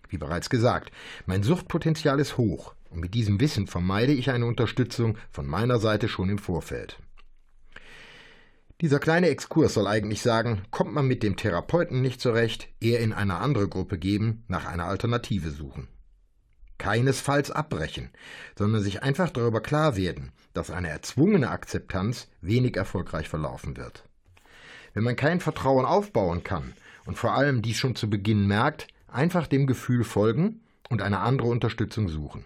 Wie 0.09 0.19
bereits 0.19 0.51
gesagt, 0.51 0.93
mein 1.27 1.43
Suchtpotenzial 1.43 2.21
ist 2.21 2.37
hoch, 2.37 2.75
und 2.91 3.01
mit 3.01 3.15
diesem 3.15 3.41
Wissen 3.41 3.67
vermeide 3.67 4.13
ich 4.13 4.31
eine 4.31 4.47
Unterstützung 4.47 5.17
von 5.31 5.47
meiner 5.47 5.79
Seite 5.79 6.09
schon 6.09 6.29
im 6.29 6.39
Vorfeld. 6.39 6.99
Dieser 8.81 8.99
kleine 8.99 9.29
Exkurs 9.29 9.75
soll 9.75 9.87
eigentlich 9.87 10.21
sagen, 10.21 10.63
kommt 10.71 10.93
man 10.93 11.07
mit 11.07 11.23
dem 11.23 11.37
Therapeuten 11.37 12.03
nicht 12.03 12.21
zurecht, 12.21 12.69
eher 12.81 13.01
in 13.01 13.13
eine 13.13 13.37
andere 13.37 13.69
Gruppe 13.69 13.99
geben, 13.99 14.45
nach 14.49 14.67
einer 14.67 14.85
Alternative 14.85 15.51
suchen 15.51 15.89
keinesfalls 16.85 17.51
abbrechen, 17.51 18.11
sondern 18.59 18.83
sich 18.83 19.03
einfach 19.03 19.31
darüber 19.31 19.63
klar 19.63 19.97
werden, 19.97 20.33
dass 20.53 20.71
eine 20.71 20.91
erzwungene 20.91 21.49
Akzeptanz 21.49 22.29
wenig 22.43 22.77
erfolgreich 22.77 23.27
verlaufen 23.27 23.79
wird. 23.79 24.05
Wenn 24.93 25.03
man 25.03 25.17
kein 25.17 25.41
Vertrauen 25.41 25.87
aufbauen 25.87 26.45
kann 26.45 26.75
und 27.07 27.17
vor 27.17 27.33
allem 27.33 27.63
dies 27.63 27.79
schon 27.79 27.97
zu 27.97 28.11
Beginn 28.11 28.47
merkt, 28.47 28.89
einfach 29.09 29.47
dem 29.47 29.67
Gefühl 29.67 30.05
folgen 30.05 30.61
und 30.91 31.01
eine 31.01 31.21
andere 31.21 31.49
Unterstützung 31.49 32.11
suchen. 32.11 32.45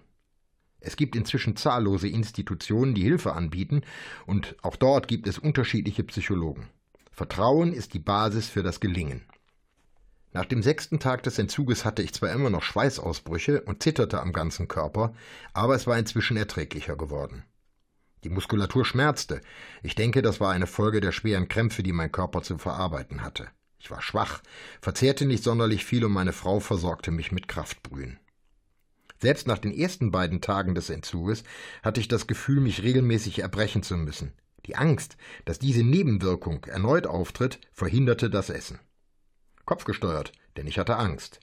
Es 0.78 0.95
gibt 0.95 1.16
inzwischen 1.16 1.57
zahllose 1.57 2.07
Institutionen, 2.07 2.95
die 2.95 3.02
Hilfe 3.02 3.33
anbieten, 3.33 3.83
und 4.25 4.54
auch 4.62 4.76
dort 4.76 5.09
gibt 5.09 5.26
es 5.26 5.40
unterschiedliche 5.40 6.04
Psychologen. 6.04 6.68
Vertrauen 7.11 7.73
ist 7.73 7.92
die 7.92 7.99
Basis 7.99 8.49
für 8.49 8.62
das 8.62 8.78
Gelingen. 8.78 9.25
Nach 10.32 10.44
dem 10.44 10.62
sechsten 10.62 11.00
Tag 11.00 11.23
des 11.23 11.38
Entzuges 11.38 11.85
hatte 11.85 12.02
ich 12.02 12.12
zwar 12.12 12.32
immer 12.32 12.50
noch 12.50 12.62
Schweißausbrüche 12.62 13.62
und 13.62 13.82
zitterte 13.82 14.20
am 14.20 14.32
ganzen 14.32 14.68
Körper, 14.68 15.14
aber 15.54 15.75
es 15.75 15.87
war 15.87 15.99
inzwischen 15.99 16.37
erträglicher 16.37 16.97
geworden. 16.97 17.44
Die 18.25 18.30
Muskulatur 18.30 18.85
schmerzte. 18.85 19.40
Ich 19.82 19.94
denke, 19.94 20.23
das 20.23 20.40
war 20.40 20.52
eine 20.52 20.66
Folge 20.66 21.00
der 21.00 21.12
schweren 21.12 21.49
Krämpfe, 21.49 21.82
die 21.82 21.92
mein 21.92 22.12
Körper 22.12 22.42
zu 22.42 22.58
verarbeiten 22.58 23.23
hatte. 23.23 23.49
Ich 23.78 23.90
war 23.90 24.02
schwach, 24.02 24.42
verzehrte 24.80 25.25
nicht 25.25 25.44
sonderlich 25.44 25.85
viel 25.85 26.04
und 26.04 26.12
meine 26.12 26.32
Frau 26.32 26.61
versorgte 26.61 27.11
mich 27.11 27.30
mit 27.30 27.47
Kraftbrühen. 27.47 28.18
Selbst 29.20 29.47
nach 29.47 29.58
den 29.58 29.73
ersten 29.73 30.11
beiden 30.11 30.40
Tagen 30.40 30.75
des 30.75 30.90
Entzuges 30.90 31.44
hatte 31.82 32.00
ich 32.00 32.08
das 32.08 32.26
Gefühl, 32.26 32.61
mich 32.61 32.82
regelmäßig 32.82 33.38
erbrechen 33.40 33.82
zu 33.82 33.97
müssen. 33.97 34.32
Die 34.66 34.76
Angst, 34.76 35.16
dass 35.44 35.58
diese 35.58 35.82
Nebenwirkung 35.82 36.64
erneut 36.64 37.06
auftritt, 37.06 37.61
verhinderte 37.73 38.30
das 38.30 38.50
Essen. 38.50 38.78
Kopfgesteuert, 39.68 40.32
denn 40.56 40.66
ich 40.66 40.78
hatte 40.78 40.96
Angst. 40.96 41.40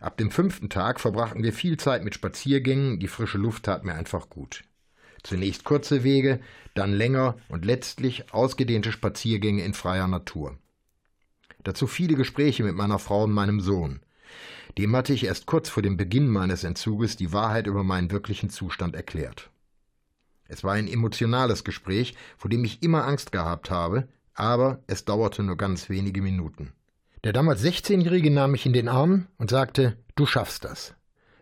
Ab 0.00 0.16
dem 0.16 0.30
fünften 0.30 0.70
Tag 0.70 0.98
verbrachten 0.98 1.42
wir 1.42 1.52
viel 1.52 1.76
Zeit 1.76 2.02
mit 2.02 2.14
Spaziergängen, 2.14 3.00
die 3.00 3.06
frische 3.06 3.36
Luft 3.36 3.64
tat 3.64 3.84
mir 3.84 3.92
einfach 3.92 4.30
gut. 4.30 4.64
Zunächst 5.22 5.64
kurze 5.64 6.04
Wege, 6.04 6.40
dann 6.72 6.94
länger 6.94 7.36
und 7.50 7.66
letztlich 7.66 8.32
ausgedehnte 8.32 8.92
Spaziergänge 8.92 9.62
in 9.62 9.74
freier 9.74 10.08
Natur. 10.08 10.56
Dazu 11.64 11.86
viele 11.86 12.14
Gespräche 12.14 12.64
mit 12.64 12.74
meiner 12.74 12.98
Frau 12.98 13.24
und 13.24 13.32
meinem 13.32 13.60
Sohn. 13.60 14.00
Dem 14.78 14.96
hatte 14.96 15.12
ich 15.12 15.24
erst 15.24 15.44
kurz 15.44 15.68
vor 15.68 15.82
dem 15.82 15.98
Beginn 15.98 16.28
meines 16.28 16.64
Entzuges 16.64 17.16
die 17.16 17.34
Wahrheit 17.34 17.66
über 17.66 17.84
meinen 17.84 18.10
wirklichen 18.10 18.48
Zustand 18.48 18.96
erklärt. 18.96 19.50
Es 20.46 20.64
war 20.64 20.72
ein 20.72 20.88
emotionales 20.88 21.62
Gespräch, 21.62 22.14
vor 22.38 22.48
dem 22.48 22.64
ich 22.64 22.82
immer 22.82 23.06
Angst 23.06 23.32
gehabt 23.32 23.70
habe, 23.70 24.08
aber 24.32 24.82
es 24.86 25.04
dauerte 25.04 25.42
nur 25.42 25.58
ganz 25.58 25.90
wenige 25.90 26.22
Minuten. 26.22 26.72
Der 27.28 27.34
damals 27.34 27.62
16-Jährige 27.62 28.30
nahm 28.30 28.52
mich 28.52 28.64
in 28.64 28.72
den 28.72 28.88
Arm 28.88 29.26
und 29.36 29.50
sagte, 29.50 29.98
du 30.14 30.24
schaffst 30.24 30.64
das. 30.64 30.94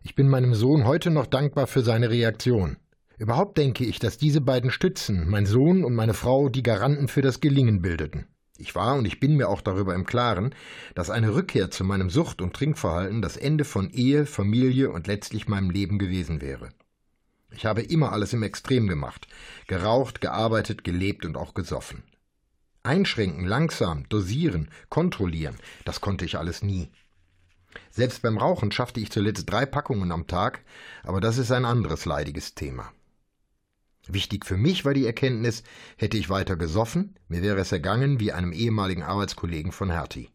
Ich 0.02 0.16
bin 0.16 0.28
meinem 0.28 0.52
Sohn 0.52 0.84
heute 0.84 1.12
noch 1.12 1.26
dankbar 1.26 1.68
für 1.68 1.82
seine 1.82 2.10
Reaktion. 2.10 2.76
Überhaupt 3.18 3.56
denke 3.56 3.84
ich, 3.84 4.00
dass 4.00 4.18
diese 4.18 4.40
beiden 4.40 4.72
Stützen, 4.72 5.28
mein 5.30 5.46
Sohn 5.46 5.84
und 5.84 5.94
meine 5.94 6.12
Frau, 6.12 6.48
die 6.48 6.64
Garanten 6.64 7.06
für 7.06 7.22
das 7.22 7.38
Gelingen 7.38 7.82
bildeten. 7.82 8.26
Ich 8.58 8.74
war 8.74 8.96
und 8.96 9.04
ich 9.04 9.20
bin 9.20 9.36
mir 9.36 9.48
auch 9.48 9.60
darüber 9.60 9.94
im 9.94 10.06
Klaren, 10.06 10.56
dass 10.96 11.08
eine 11.08 11.36
Rückkehr 11.36 11.70
zu 11.70 11.84
meinem 11.84 12.10
Sucht- 12.10 12.42
und 12.42 12.54
Trinkverhalten 12.54 13.22
das 13.22 13.36
Ende 13.36 13.62
von 13.62 13.88
Ehe, 13.90 14.26
Familie 14.26 14.90
und 14.90 15.06
letztlich 15.06 15.46
meinem 15.46 15.70
Leben 15.70 16.00
gewesen 16.00 16.40
wäre. 16.40 16.70
Ich 17.52 17.64
habe 17.64 17.82
immer 17.82 18.10
alles 18.10 18.32
im 18.32 18.42
Extrem 18.42 18.88
gemacht, 18.88 19.28
geraucht, 19.68 20.20
gearbeitet, 20.20 20.82
gelebt 20.82 21.24
und 21.24 21.36
auch 21.36 21.54
gesoffen. 21.54 22.02
Einschränken, 22.86 23.44
langsam, 23.44 24.08
dosieren, 24.08 24.70
kontrollieren, 24.88 25.56
das 25.84 26.00
konnte 26.00 26.24
ich 26.24 26.38
alles 26.38 26.62
nie. 26.62 26.90
Selbst 27.90 28.22
beim 28.22 28.38
Rauchen 28.38 28.72
schaffte 28.72 29.00
ich 29.00 29.10
zuletzt 29.10 29.50
drei 29.50 29.66
Packungen 29.66 30.12
am 30.12 30.26
Tag, 30.26 30.64
aber 31.02 31.20
das 31.20 31.38
ist 31.38 31.52
ein 31.52 31.64
anderes 31.64 32.04
leidiges 32.04 32.54
Thema. 32.54 32.92
Wichtig 34.08 34.46
für 34.46 34.56
mich 34.56 34.84
war 34.84 34.94
die 34.94 35.04
Erkenntnis, 35.04 35.64
hätte 35.96 36.16
ich 36.16 36.30
weiter 36.30 36.56
gesoffen, 36.56 37.18
mir 37.28 37.42
wäre 37.42 37.60
es 37.60 37.72
ergangen 37.72 38.20
wie 38.20 38.32
einem 38.32 38.52
ehemaligen 38.52 39.02
Arbeitskollegen 39.02 39.72
von 39.72 39.90
Hertie. 39.90 40.30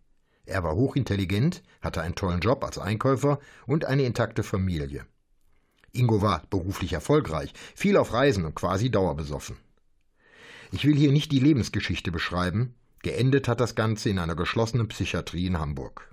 Er 0.45 0.63
war 0.63 0.75
hochintelligent, 0.75 1.63
hatte 1.81 2.01
einen 2.01 2.15
tollen 2.15 2.41
Job 2.41 2.63
als 2.65 2.77
Einkäufer 2.77 3.39
und 3.65 3.85
eine 3.85 4.03
intakte 4.03 4.43
Familie. 4.43 5.05
Ingo 5.93 6.21
war 6.21 6.43
beruflich 6.49 6.93
erfolgreich, 6.93 7.53
viel 7.75 7.95
auf 7.95 8.13
Reisen 8.13 8.45
und 8.45 8.55
quasi 8.55 8.91
dauerbesoffen. 8.91 9.57
Ich 10.73 10.85
will 10.85 10.95
hier 10.95 11.11
nicht 11.11 11.33
die 11.33 11.39
Lebensgeschichte 11.39 12.13
beschreiben, 12.13 12.75
geendet 13.03 13.49
hat 13.49 13.59
das 13.59 13.75
Ganze 13.75 14.09
in 14.09 14.19
einer 14.19 14.35
geschlossenen 14.35 14.87
Psychiatrie 14.87 15.45
in 15.45 15.59
Hamburg. 15.59 16.09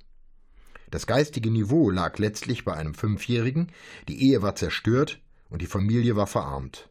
Das 0.91 1.07
geistige 1.07 1.51
Niveau 1.51 1.91
lag 1.91 2.19
letztlich 2.19 2.65
bei 2.65 2.75
einem 2.75 2.95
Fünfjährigen, 2.95 3.71
die 4.09 4.21
Ehe 4.21 4.43
war 4.43 4.57
zerstört 4.57 5.21
und 5.49 5.63
die 5.63 5.67
Familie 5.67 6.17
war 6.17 6.27
verarmt. 6.27 6.91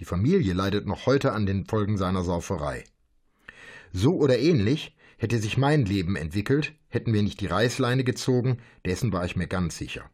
Die 0.00 0.06
Familie 0.06 0.54
leidet 0.54 0.86
noch 0.86 1.04
heute 1.04 1.32
an 1.32 1.44
den 1.44 1.66
Folgen 1.66 1.98
seiner 1.98 2.22
Sauferei. 2.22 2.84
So 3.92 4.16
oder 4.16 4.38
ähnlich 4.38 4.96
hätte 5.18 5.38
sich 5.38 5.58
mein 5.58 5.84
Leben 5.84 6.16
entwickelt, 6.16 6.72
hätten 6.88 7.12
wir 7.12 7.22
nicht 7.22 7.40
die 7.40 7.46
Reißleine 7.46 8.04
gezogen, 8.04 8.58
dessen 8.86 9.12
war 9.12 9.26
ich 9.26 9.36
mir 9.36 9.48
ganz 9.48 9.76
sicher. 9.76 10.08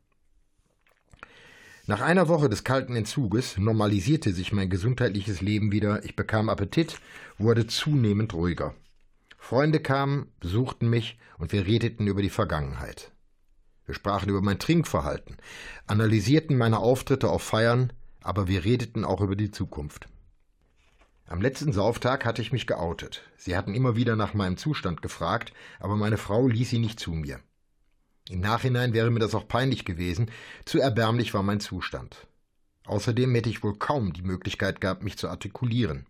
Nach 1.88 2.02
einer 2.02 2.28
Woche 2.28 2.50
des 2.50 2.64
kalten 2.64 2.96
Entzuges 2.96 3.56
normalisierte 3.56 4.34
sich 4.34 4.52
mein 4.52 4.68
gesundheitliches 4.68 5.40
Leben 5.40 5.72
wieder, 5.72 6.04
ich 6.04 6.14
bekam 6.14 6.50
Appetit, 6.50 7.00
wurde 7.38 7.66
zunehmend 7.66 8.34
ruhiger. 8.34 8.74
Freunde 9.38 9.80
kamen, 9.80 10.30
besuchten 10.38 10.90
mich 10.90 11.18
und 11.38 11.50
wir 11.50 11.66
redeten 11.66 12.06
über 12.06 12.20
die 12.20 12.28
Vergangenheit. 12.28 13.10
Wir 13.86 13.94
sprachen 13.94 14.28
über 14.28 14.42
mein 14.42 14.58
Trinkverhalten, 14.58 15.38
analysierten 15.86 16.58
meine 16.58 16.78
Auftritte 16.78 17.30
auf 17.30 17.42
Feiern, 17.42 17.90
aber 18.20 18.48
wir 18.48 18.66
redeten 18.66 19.06
auch 19.06 19.22
über 19.22 19.34
die 19.34 19.50
Zukunft. 19.50 20.10
Am 21.26 21.40
letzten 21.40 21.72
Sauftag 21.72 22.26
hatte 22.26 22.42
ich 22.42 22.52
mich 22.52 22.66
geoutet. 22.66 23.22
Sie 23.38 23.56
hatten 23.56 23.74
immer 23.74 23.96
wieder 23.96 24.14
nach 24.14 24.34
meinem 24.34 24.58
Zustand 24.58 25.00
gefragt, 25.00 25.54
aber 25.80 25.96
meine 25.96 26.18
Frau 26.18 26.48
ließ 26.48 26.68
sie 26.68 26.80
nicht 26.80 27.00
zu 27.00 27.12
mir. 27.12 27.40
Im 28.30 28.40
Nachhinein 28.40 28.92
wäre 28.92 29.10
mir 29.10 29.20
das 29.20 29.34
auch 29.34 29.48
peinlich 29.48 29.84
gewesen, 29.84 30.30
zu 30.64 30.78
erbärmlich 30.80 31.32
war 31.34 31.42
mein 31.42 31.60
Zustand. 31.60 32.26
Außerdem 32.84 33.34
hätte 33.34 33.50
ich 33.50 33.62
wohl 33.62 33.78
kaum 33.78 34.12
die 34.12 34.22
Möglichkeit 34.22 34.80
gehabt, 34.80 35.02
mich 35.02 35.16
zu 35.16 35.28
artikulieren. 35.28 36.06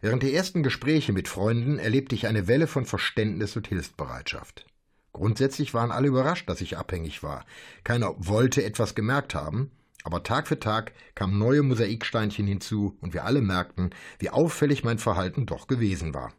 Während 0.00 0.22
der 0.22 0.32
ersten 0.32 0.62
Gespräche 0.62 1.12
mit 1.12 1.28
Freunden 1.28 1.78
erlebte 1.78 2.14
ich 2.14 2.26
eine 2.26 2.48
Welle 2.48 2.66
von 2.66 2.84
Verständnis 2.84 3.56
und 3.56 3.66
Hilfsbereitschaft. 3.68 4.66
Grundsätzlich 5.12 5.72
waren 5.72 5.90
alle 5.90 6.08
überrascht, 6.08 6.48
dass 6.48 6.60
ich 6.60 6.76
abhängig 6.76 7.22
war. 7.22 7.46
Keiner 7.84 8.14
wollte 8.18 8.62
etwas 8.62 8.94
gemerkt 8.94 9.34
haben, 9.34 9.70
aber 10.04 10.22
Tag 10.22 10.46
für 10.46 10.60
Tag 10.60 10.92
kamen 11.14 11.38
neue 11.38 11.62
Mosaiksteinchen 11.62 12.46
hinzu 12.46 12.96
und 13.00 13.14
wir 13.14 13.24
alle 13.24 13.40
merkten, 13.40 13.90
wie 14.18 14.30
auffällig 14.30 14.84
mein 14.84 14.98
Verhalten 14.98 15.46
doch 15.46 15.66
gewesen 15.66 16.12
war. 16.12 16.32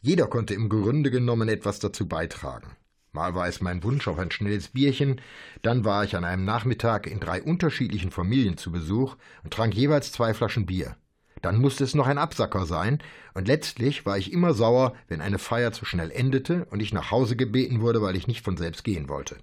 Jeder 0.00 0.28
konnte 0.28 0.54
im 0.54 0.68
Grunde 0.68 1.10
genommen 1.10 1.48
etwas 1.48 1.80
dazu 1.80 2.08
beitragen. 2.08 2.76
Mal 3.12 3.34
war 3.34 3.48
es 3.48 3.60
mein 3.60 3.82
Wunsch 3.82 4.06
auf 4.06 4.18
ein 4.18 4.30
schnelles 4.30 4.68
Bierchen, 4.68 5.20
dann 5.62 5.84
war 5.84 6.04
ich 6.04 6.16
an 6.16 6.24
einem 6.24 6.44
Nachmittag 6.44 7.08
in 7.08 7.18
drei 7.18 7.42
unterschiedlichen 7.42 8.12
Familien 8.12 8.56
zu 8.56 8.70
Besuch 8.70 9.16
und 9.42 9.52
trank 9.52 9.74
jeweils 9.74 10.12
zwei 10.12 10.32
Flaschen 10.32 10.66
Bier. 10.66 10.96
Dann 11.42 11.60
musste 11.60 11.84
es 11.84 11.94
noch 11.94 12.06
ein 12.06 12.18
Absacker 12.18 12.66
sein, 12.66 13.02
und 13.34 13.48
letztlich 13.48 14.06
war 14.06 14.18
ich 14.18 14.32
immer 14.32 14.54
sauer, 14.54 14.94
wenn 15.08 15.20
eine 15.20 15.38
Feier 15.38 15.72
zu 15.72 15.84
schnell 15.84 16.10
endete 16.10 16.66
und 16.66 16.80
ich 16.80 16.92
nach 16.92 17.10
Hause 17.10 17.34
gebeten 17.34 17.80
wurde, 17.80 18.02
weil 18.02 18.14
ich 18.14 18.26
nicht 18.26 18.44
von 18.44 18.56
selbst 18.56 18.84
gehen 18.84 19.08
wollte. 19.08 19.38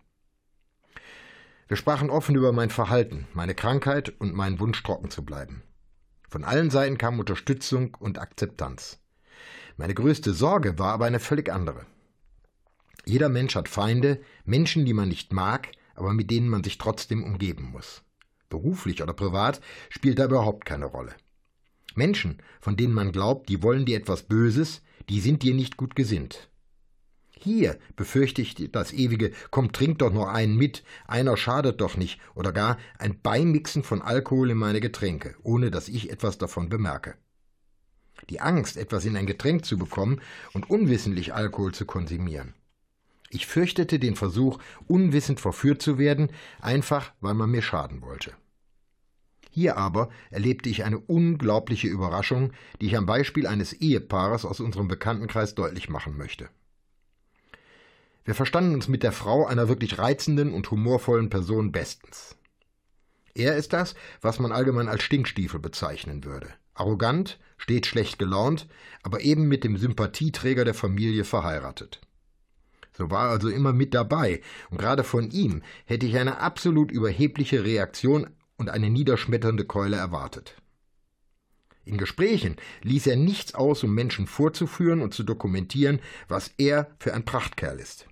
Wir 1.68 1.76
sprachen 1.76 2.10
offen 2.10 2.36
über 2.36 2.54
mein 2.54 2.70
Verhalten, 2.70 3.28
meine 3.34 3.56
Krankheit 3.56 4.14
und 4.20 4.34
meinen 4.34 4.60
Wunsch 4.60 4.82
trocken 4.84 5.10
zu 5.10 5.26
bleiben. 5.26 5.64
Von 6.30 6.46
allen 6.46 6.70
Seiten 6.70 6.98
kam 6.98 7.20
Unterstützung 7.20 7.96
und 8.00 8.20
Akzeptanz. 8.20 9.00
Meine 9.76 9.94
größte 9.94 10.34
Sorge 10.34 10.80
war 10.80 10.94
aber 10.94 11.06
eine 11.06 11.20
völlig 11.20 11.52
andere. 11.52 11.86
Jeder 13.08 13.30
Mensch 13.30 13.56
hat 13.56 13.70
Feinde, 13.70 14.20
Menschen, 14.44 14.84
die 14.86 14.94
man 14.94 15.08
nicht 15.08 15.32
mag, 15.32 15.70
aber 15.96 16.12
mit 16.12 16.30
denen 16.30 16.50
man 16.50 16.66
sich 16.66 16.78
trotzdem 16.78 17.24
umgeben 17.24 17.72
muss. 17.72 18.04
Beruflich 18.50 19.02
oder 19.02 19.14
privat 19.14 19.62
spielt 19.90 20.20
da 20.20 20.26
überhaupt 20.26 20.66
keine 20.66 20.88
Rolle. 20.88 21.16
Menschen, 21.96 22.42
von 22.60 22.76
denen 22.76 22.94
man 22.94 23.14
glaubt, 23.14 23.48
die 23.48 23.64
wollen 23.64 23.86
dir 23.86 23.98
etwas 23.98 24.24
Böses, 24.24 24.82
die 25.08 25.22
sind 25.22 25.42
dir 25.42 25.54
nicht 25.54 25.78
gut 25.78 25.96
gesinnt. 25.96 26.50
Hier 27.32 27.80
befürchte 27.96 28.42
ich 28.42 28.56
das 28.74 28.92
ewige 28.92 29.32
Komm, 29.52 29.72
trink 29.72 30.00
doch 30.00 30.12
nur 30.12 30.30
einen 30.30 30.58
mit, 30.58 30.84
einer 31.08 31.38
schadet 31.38 31.80
doch 31.80 31.96
nicht, 31.96 32.20
oder 32.36 32.52
gar 32.52 32.78
ein 33.00 33.22
Beimixen 33.22 33.84
von 33.84 34.02
Alkohol 34.02 34.52
in 34.52 34.58
meine 34.58 34.82
Getränke, 34.82 35.34
ohne 35.44 35.72
dass 35.72 35.88
ich 35.88 36.10
etwas 36.12 36.40
davon 36.40 36.68
bemerke. 36.68 37.16
Die 38.30 38.42
Angst, 38.42 38.76
etwas 38.76 39.06
in 39.06 39.16
ein 39.16 39.28
Getränk 39.28 39.64
zu 39.64 39.78
bekommen 39.78 40.20
und 40.52 40.70
unwissentlich 40.70 41.34
Alkohol 41.34 41.74
zu 41.74 41.86
konsumieren. 41.86 42.54
Ich 43.30 43.46
fürchtete 43.46 44.00
den 44.00 44.16
Versuch, 44.16 44.60
unwissend 44.88 45.40
verführt 45.40 45.82
zu 45.82 45.98
werden, 45.98 46.30
einfach 46.62 47.12
weil 47.20 47.34
man 47.34 47.52
mir 47.52 47.62
schaden 47.62 48.02
wollte. 48.02 48.34
Hier 49.52 49.78
aber 49.78 50.10
erlebte 50.30 50.70
ich 50.70 50.84
eine 50.84 51.00
unglaubliche 51.00 51.88
Überraschung, 51.88 52.54
die 52.80 52.86
ich 52.86 52.96
am 52.96 53.06
Beispiel 53.06 53.48
eines 53.48 53.74
Ehepaares 53.74 54.46
aus 54.46 54.60
unserem 54.60 54.88
Bekanntenkreis 54.88 55.56
deutlich 55.56 55.90
machen 55.90 56.16
möchte. 56.16 56.50
Wir 58.24 58.36
verstanden 58.36 58.76
uns 58.76 58.88
mit 58.88 59.04
der 59.04 59.14
Frau 59.14 59.46
einer 59.46 59.68
wirklich 59.68 59.98
reizenden 59.98 60.54
und 60.54 60.70
humorvollen 60.70 61.30
Person 61.30 61.72
bestens. 61.72 62.36
Er 63.34 63.56
ist 63.56 63.74
das, 63.74 63.96
was 64.22 64.40
man 64.40 64.52
allgemein 64.52 64.90
als 64.90 65.04
Stinkstiefel 65.04 65.60
bezeichnen 65.60 66.24
würde. 66.24 66.50
Arrogant, 66.74 67.40
stets 67.58 67.88
schlecht 67.88 68.20
gelaunt, 68.20 68.68
aber 69.02 69.22
eben 69.22 69.48
mit 69.48 69.64
dem 69.64 69.78
Sympathieträger 69.78 70.66
der 70.66 70.74
Familie 70.74 71.24
verheiratet. 71.24 72.02
So 72.98 73.12
war 73.12 73.30
also 73.30 73.50
immer 73.50 73.74
mit 73.74 73.94
dabei, 73.94 74.42
und 74.72 74.80
gerade 74.80 75.04
von 75.04 75.30
ihm 75.30 75.62
hätte 75.86 76.08
ich 76.08 76.18
eine 76.18 76.40
absolut 76.40 76.92
überhebliche 76.92 77.64
Reaktion 77.64 78.28
und 78.58 78.72
eine 78.72 78.90
niederschmetternde 78.90 79.66
Keule 79.66 79.98
erwartet. 79.98 80.56
In 81.86 82.00
Gesprächen 82.00 82.56
ließ 82.82 83.06
er 83.06 83.16
nichts 83.16 83.54
aus, 83.54 83.84
um 83.84 83.94
Menschen 83.94 84.26
vorzuführen 84.26 85.04
und 85.04 85.14
zu 85.14 85.24
dokumentieren, 85.24 86.00
was 86.28 86.52
er 86.58 86.90
für 86.98 87.14
ein 87.14 87.24
Prachtkerl 87.24 87.80
ist. 87.80 88.08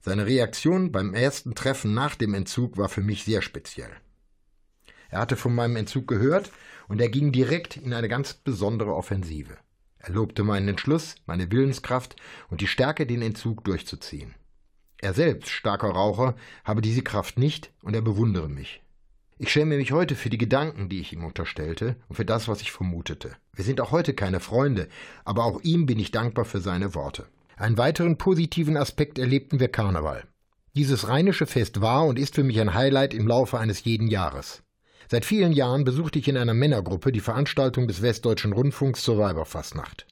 Seine 0.00 0.26
Reaktion 0.26 0.90
beim 0.90 1.14
ersten 1.14 1.54
Treffen 1.54 1.94
nach 1.94 2.16
dem 2.16 2.34
Entzug 2.34 2.78
war 2.78 2.88
für 2.88 3.00
mich 3.00 3.22
sehr 3.22 3.42
speziell. 3.42 3.92
Er 5.08 5.20
hatte 5.20 5.36
von 5.36 5.54
meinem 5.54 5.76
Entzug 5.76 6.08
gehört 6.08 6.50
und 6.88 7.00
er 7.00 7.10
ging 7.10 7.30
direkt 7.30 7.76
in 7.76 7.94
eine 7.94 8.08
ganz 8.08 8.34
besondere 8.34 8.92
Offensive. 8.92 9.56
Er 10.00 10.14
lobte 10.14 10.44
meinen 10.44 10.68
Entschluss, 10.68 11.14
meine 11.26 11.52
Willenskraft 11.52 12.16
und 12.48 12.62
die 12.62 12.66
Stärke, 12.66 13.06
den 13.06 13.20
Entzug 13.20 13.64
durchzuziehen. 13.64 14.34
Er 14.98 15.14
selbst, 15.14 15.50
starker 15.50 15.90
Raucher, 15.90 16.34
habe 16.64 16.80
diese 16.80 17.02
Kraft 17.02 17.38
nicht 17.38 17.70
und 17.82 17.94
er 17.94 18.02
bewundere 18.02 18.48
mich. 18.48 18.82
Ich 19.38 19.50
schäme 19.50 19.76
mich 19.76 19.92
heute 19.92 20.16
für 20.16 20.28
die 20.28 20.38
Gedanken, 20.38 20.88
die 20.88 21.00
ich 21.00 21.12
ihm 21.12 21.24
unterstellte 21.24 21.96
und 22.08 22.16
für 22.16 22.24
das, 22.26 22.48
was 22.48 22.60
ich 22.60 22.72
vermutete. 22.72 23.36
Wir 23.54 23.64
sind 23.64 23.80
auch 23.80 23.90
heute 23.90 24.12
keine 24.12 24.40
Freunde, 24.40 24.88
aber 25.24 25.44
auch 25.44 25.60
ihm 25.62 25.86
bin 25.86 25.98
ich 25.98 26.10
dankbar 26.10 26.44
für 26.44 26.60
seine 26.60 26.94
Worte. 26.94 27.26
Einen 27.56 27.78
weiteren 27.78 28.16
positiven 28.16 28.76
Aspekt 28.76 29.18
erlebten 29.18 29.60
wir 29.60 29.68
Karneval. 29.68 30.24
Dieses 30.74 31.08
rheinische 31.08 31.46
Fest 31.46 31.80
war 31.80 32.06
und 32.06 32.18
ist 32.18 32.34
für 32.34 32.44
mich 32.44 32.60
ein 32.60 32.74
Highlight 32.74 33.12
im 33.12 33.26
Laufe 33.26 33.58
eines 33.58 33.84
jeden 33.84 34.08
Jahres. 34.08 34.62
Seit 35.10 35.24
vielen 35.24 35.50
Jahren 35.50 35.82
besuchte 35.82 36.20
ich 36.20 36.28
in 36.28 36.36
einer 36.36 36.54
Männergruppe 36.54 37.10
die 37.10 37.18
Veranstaltung 37.18 37.88
des 37.88 38.00
Westdeutschen 38.00 38.52
Rundfunks 38.52 39.02
zur 39.02 39.18
Weiberfastnacht. 39.18 40.06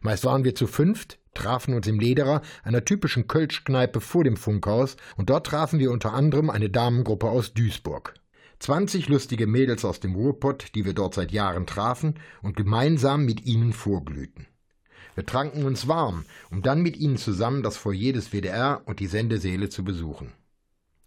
Meist 0.00 0.24
waren 0.24 0.44
wir 0.44 0.54
zu 0.54 0.68
fünft, 0.68 1.18
trafen 1.34 1.74
uns 1.74 1.88
im 1.88 1.98
Lederer, 1.98 2.40
einer 2.62 2.84
typischen 2.84 3.26
Kölschkneipe 3.26 4.00
vor 4.00 4.22
dem 4.22 4.36
Funkhaus, 4.36 4.96
und 5.16 5.28
dort 5.28 5.48
trafen 5.48 5.80
wir 5.80 5.90
unter 5.90 6.12
anderem 6.12 6.50
eine 6.50 6.70
Damengruppe 6.70 7.28
aus 7.28 7.52
Duisburg. 7.52 8.14
20 8.60 9.08
lustige 9.08 9.48
Mädels 9.48 9.84
aus 9.84 9.98
dem 9.98 10.14
Ruhrpott, 10.14 10.66
die 10.76 10.84
wir 10.84 10.92
dort 10.92 11.14
seit 11.14 11.32
Jahren 11.32 11.66
trafen 11.66 12.14
und 12.40 12.54
gemeinsam 12.56 13.24
mit 13.24 13.44
ihnen 13.46 13.72
vorglühten. 13.72 14.46
Wir 15.16 15.26
tranken 15.26 15.64
uns 15.64 15.88
warm, 15.88 16.26
um 16.52 16.62
dann 16.62 16.80
mit 16.80 16.96
ihnen 16.96 17.16
zusammen 17.16 17.64
das 17.64 17.76
Foyer 17.76 18.12
des 18.12 18.32
WDR 18.32 18.82
und 18.86 19.00
die 19.00 19.08
Sendesäle 19.08 19.68
zu 19.68 19.82
besuchen. 19.82 20.32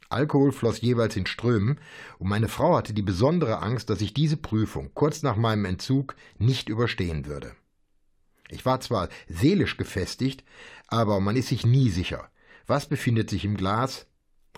Alkohol 0.09 0.51
floss 0.51 0.81
jeweils 0.81 1.15
in 1.15 1.25
Strömen, 1.25 1.79
und 2.17 2.29
meine 2.29 2.47
Frau 2.47 2.75
hatte 2.75 2.93
die 2.93 3.01
besondere 3.01 3.61
Angst, 3.61 3.89
dass 3.89 4.01
ich 4.01 4.13
diese 4.13 4.37
Prüfung 4.37 4.91
kurz 4.93 5.23
nach 5.23 5.35
meinem 5.35 5.65
Entzug 5.65 6.15
nicht 6.37 6.69
überstehen 6.69 7.25
würde. 7.25 7.55
Ich 8.49 8.65
war 8.65 8.79
zwar 8.79 9.09
seelisch 9.27 9.77
gefestigt, 9.77 10.43
aber 10.87 11.19
man 11.19 11.35
ist 11.35 11.49
sich 11.49 11.65
nie 11.65 11.89
sicher. 11.89 12.29
Was 12.65 12.87
befindet 12.87 13.29
sich 13.29 13.43
im 13.43 13.57
Glas? 13.57 14.07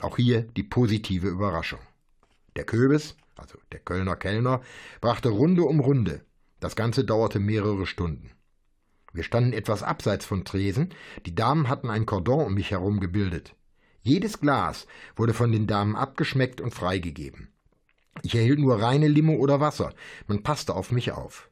Auch 0.01 0.17
hier 0.17 0.43
die 0.43 0.63
positive 0.63 1.27
Überraschung. 1.27 1.79
Der 2.55 2.65
Köbis, 2.65 3.15
also 3.35 3.57
der 3.71 3.79
Kölner 3.79 4.15
Kellner, 4.15 4.61
brachte 5.01 5.29
Runde 5.29 5.63
um 5.63 5.79
Runde. 5.79 6.25
Das 6.59 6.75
Ganze 6.75 7.03
dauerte 7.03 7.39
mehrere 7.39 7.85
Stunden. 7.85 8.31
Wir 9.13 9.23
standen 9.23 9.53
etwas 9.53 9.81
abseits 9.81 10.25
von 10.25 10.45
Tresen, 10.45 10.93
die 11.25 11.33
Damen 11.33 11.67
hatten 11.67 11.89
ein 11.89 12.05
Kordon 12.05 12.45
um 12.45 12.53
mich 12.53 12.71
herum 12.71 12.99
gebildet. 12.99 13.55
Jedes 14.09 14.39
Glas 14.39 14.87
wurde 15.15 15.35
von 15.35 15.51
den 15.51 15.67
Damen 15.67 15.95
abgeschmeckt 15.95 16.61
und 16.61 16.73
freigegeben. 16.73 17.49
Ich 18.23 18.33
erhielt 18.33 18.57
nur 18.57 18.81
reine 18.81 19.07
Limo 19.07 19.35
oder 19.35 19.59
Wasser, 19.59 19.93
man 20.25 20.41
passte 20.41 20.73
auf 20.73 20.91
mich 20.91 21.11
auf. 21.11 21.51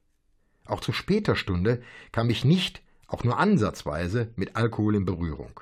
Auch 0.66 0.82
zu 0.82 0.92
später 0.92 1.36
Stunde 1.36 1.84
kam 2.12 2.32
ich 2.32 2.46
nicht, 2.46 2.82
auch 3.06 3.24
nur 3.24 3.38
ansatzweise, 3.38 4.32
mit 4.36 4.56
Alkohol 4.56 4.96
in 4.96 5.06
Berührung. 5.06 5.60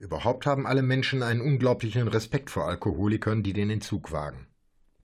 Überhaupt 0.00 0.44
haben 0.44 0.66
alle 0.66 0.82
Menschen 0.82 1.22
einen 1.22 1.40
unglaublichen 1.40 2.08
Respekt 2.08 2.50
vor 2.50 2.66
Alkoholikern, 2.66 3.44
die 3.44 3.52
den 3.52 3.70
Entzug 3.70 4.10
wagen. 4.10 4.48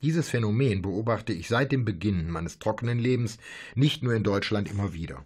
Dieses 0.02 0.28
Phänomen 0.28 0.82
beobachte 0.82 1.32
ich 1.32 1.46
seit 1.46 1.70
dem 1.70 1.84
Beginn 1.84 2.28
meines 2.28 2.58
trockenen 2.58 2.98
Lebens 2.98 3.38
nicht 3.76 4.02
nur 4.02 4.14
in 4.14 4.24
Deutschland 4.24 4.68
immer 4.68 4.94
wieder. 4.94 5.24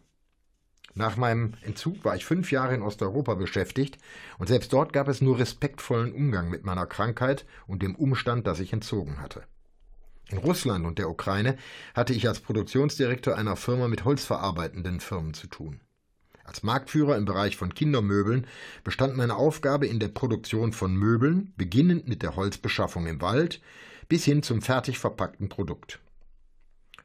Nach 0.94 1.16
meinem 1.16 1.54
Entzug 1.62 2.04
war 2.04 2.14
ich 2.14 2.24
fünf 2.24 2.52
Jahre 2.52 2.74
in 2.74 2.82
Osteuropa 2.82 3.34
beschäftigt, 3.34 3.98
und 4.38 4.46
selbst 4.46 4.72
dort 4.72 4.92
gab 4.92 5.08
es 5.08 5.20
nur 5.20 5.38
respektvollen 5.38 6.12
Umgang 6.12 6.50
mit 6.50 6.64
meiner 6.64 6.86
Krankheit 6.86 7.44
und 7.66 7.82
dem 7.82 7.96
Umstand, 7.96 8.46
dass 8.46 8.60
ich 8.60 8.72
entzogen 8.72 9.20
hatte. 9.20 9.42
In 10.28 10.38
Russland 10.38 10.86
und 10.86 10.98
der 10.98 11.10
Ukraine 11.10 11.56
hatte 11.94 12.14
ich 12.14 12.28
als 12.28 12.40
Produktionsdirektor 12.40 13.36
einer 13.36 13.56
Firma 13.56 13.88
mit 13.88 14.04
holzverarbeitenden 14.04 15.00
Firmen 15.00 15.34
zu 15.34 15.48
tun. 15.48 15.80
Als 16.44 16.62
Marktführer 16.62 17.16
im 17.16 17.24
Bereich 17.24 17.56
von 17.56 17.74
Kindermöbeln 17.74 18.46
bestand 18.84 19.16
meine 19.16 19.34
Aufgabe 19.36 19.86
in 19.86 19.98
der 19.98 20.08
Produktion 20.08 20.72
von 20.72 20.94
Möbeln, 20.94 21.52
beginnend 21.56 22.06
mit 22.06 22.22
der 22.22 22.36
Holzbeschaffung 22.36 23.06
im 23.06 23.20
Wald 23.20 23.60
bis 24.08 24.24
hin 24.24 24.42
zum 24.42 24.60
fertig 24.60 24.98
verpackten 24.98 25.48
Produkt. 25.48 26.00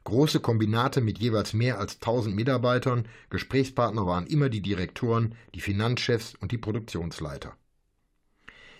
Große 0.10 0.42
Kombinate 0.42 1.02
mit 1.02 1.20
jeweils 1.20 1.54
mehr 1.54 1.80
als 1.80 1.96
1000 1.96 2.36
Mitarbeitern, 2.36 3.08
Gesprächspartner 3.30 4.06
waren 4.06 4.28
immer 4.28 4.50
die 4.50 4.62
Direktoren, 4.62 5.36
die 5.56 5.62
Finanzchefs 5.62 6.36
und 6.42 6.52
die 6.52 6.58
Produktionsleiter. 6.58 7.56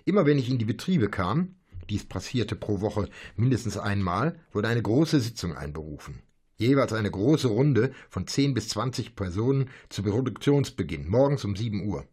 Immer 0.06 0.26
wenn 0.26 0.40
ich 0.40 0.50
in 0.50 0.58
die 0.58 0.66
Betriebe 0.66 1.10
kam, 1.10 1.56
dies 1.90 2.06
passierte 2.06 2.56
pro 2.56 2.82
Woche 2.82 3.10
mindestens 3.36 3.78
einmal, 3.78 4.40
wurde 4.52 4.68
eine 4.68 4.82
große 4.82 5.20
Sitzung 5.20 5.56
einberufen 5.56 6.22
jeweils 6.60 6.94
eine 6.94 7.10
große 7.10 7.48
Runde 7.48 7.94
von 8.10 8.28
10 8.28 8.54
bis 8.54 8.68
20 8.70 9.16
Personen 9.16 9.70
zu 9.88 10.04
Produktionsbeginn, 10.04 11.08
morgens 11.08 11.46
um 11.46 11.56
7 11.56 11.88
Uhr. 11.88 12.06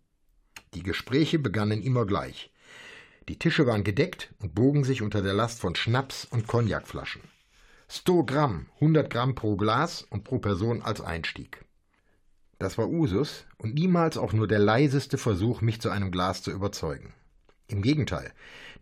Die 0.75 0.83
Gespräche 0.83 1.38
begannen 1.38 1.83
immer 1.83 2.07
gleich. 2.07 2.53
Die 3.29 3.38
Tische 3.38 3.67
waren 3.67 3.83
gedeckt 3.83 4.33
und 4.38 4.55
bogen 4.55 4.85
sich 4.85 5.03
unter 5.03 5.21
der 5.21 5.35
Last 5.35 5.61
von 5.61 5.75
Schnaps 5.75 6.25
und 6.25 6.47
Cognacflaschen. 6.47 7.23
100 7.88 8.27
Gramm, 8.27 8.66
100 8.77 9.09
Gramm 9.09 9.35
pro 9.37 9.57
Glas 9.57 10.03
und 10.03 10.25
pro 10.25 10.38
Person 10.38 10.83
als 10.83 11.01
Einstieg. 11.01 11.64
Das 12.59 12.79
war 12.79 12.88
Usus 12.88 13.46
und 13.59 13.75
niemals 13.75 14.16
auch 14.16 14.33
nur 14.33 14.49
der 14.49 14.59
leiseste 14.59 15.18
Versuch, 15.18 15.61
mich 15.61 15.81
zu 15.81 15.90
einem 15.90 16.11
Glas 16.11 16.42
zu 16.42 16.51
überzeugen. 16.51 17.14
Im 17.68 17.83
Gegenteil, 17.83 18.33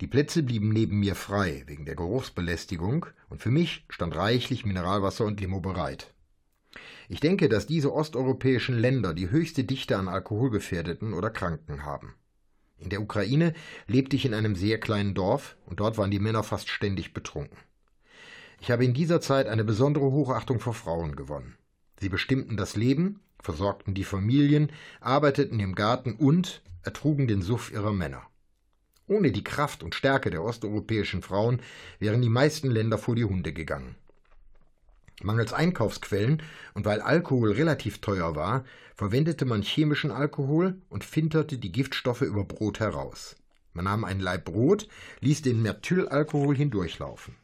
die 0.00 0.06
Plätze 0.06 0.42
blieben 0.42 0.70
neben 0.70 1.00
mir 1.00 1.14
frei 1.14 1.64
wegen 1.66 1.84
der 1.84 1.96
Geruchsbelästigung 1.96 3.06
und 3.28 3.42
für 3.42 3.50
mich 3.50 3.84
stand 3.88 4.16
reichlich 4.16 4.64
Mineralwasser 4.64 5.24
und 5.24 5.40
Limo 5.40 5.60
bereit. 5.60 6.14
Ich 7.08 7.20
denke, 7.20 7.48
dass 7.48 7.66
diese 7.66 7.92
osteuropäischen 7.92 8.78
Länder 8.78 9.12
die 9.12 9.30
höchste 9.30 9.64
Dichte 9.64 9.98
an 9.98 10.08
Alkoholgefährdeten 10.08 11.12
oder 11.12 11.30
Kranken 11.30 11.84
haben. 11.84 12.14
In 12.78 12.88
der 12.88 13.02
Ukraine 13.02 13.52
lebte 13.86 14.16
ich 14.16 14.24
in 14.24 14.34
einem 14.34 14.56
sehr 14.56 14.80
kleinen 14.80 15.14
Dorf 15.14 15.56
und 15.66 15.80
dort 15.80 15.98
waren 15.98 16.10
die 16.10 16.18
Männer 16.18 16.42
fast 16.42 16.68
ständig 16.68 17.12
betrunken. 17.12 17.58
Ich 18.64 18.70
habe 18.70 18.86
in 18.86 18.94
dieser 18.94 19.20
Zeit 19.20 19.46
eine 19.46 19.62
besondere 19.62 20.06
Hochachtung 20.06 20.58
vor 20.58 20.72
Frauen 20.72 21.16
gewonnen. 21.16 21.58
Sie 22.00 22.08
bestimmten 22.08 22.56
das 22.56 22.76
Leben, 22.76 23.20
versorgten 23.38 23.92
die 23.92 24.04
Familien, 24.04 24.72
arbeiteten 25.02 25.60
im 25.60 25.74
Garten 25.74 26.14
und 26.14 26.62
ertrugen 26.82 27.28
den 27.28 27.42
Suff 27.42 27.70
ihrer 27.70 27.92
Männer. 27.92 28.22
Ohne 29.06 29.32
die 29.32 29.44
Kraft 29.44 29.82
und 29.82 29.94
Stärke 29.94 30.30
der 30.30 30.42
osteuropäischen 30.42 31.20
Frauen 31.20 31.60
wären 31.98 32.22
die 32.22 32.30
meisten 32.30 32.70
Länder 32.70 32.96
vor 32.96 33.14
die 33.14 33.26
Hunde 33.26 33.52
gegangen. 33.52 33.96
Mangels 35.22 35.52
Einkaufsquellen 35.52 36.42
und 36.72 36.86
weil 36.86 37.02
Alkohol 37.02 37.52
relativ 37.52 38.00
teuer 38.00 38.34
war, 38.34 38.64
verwendete 38.94 39.44
man 39.44 39.60
chemischen 39.60 40.10
Alkohol 40.10 40.80
und 40.88 41.04
filterte 41.04 41.58
die 41.58 41.70
Giftstoffe 41.70 42.22
über 42.22 42.44
Brot 42.44 42.80
heraus. 42.80 43.36
Man 43.74 43.84
nahm 43.84 44.04
ein 44.04 44.20
Laib 44.20 44.46
Brot, 44.46 44.88
ließ 45.20 45.42
den 45.42 45.60
Methylalkohol 45.60 46.56
hindurchlaufen. 46.56 47.36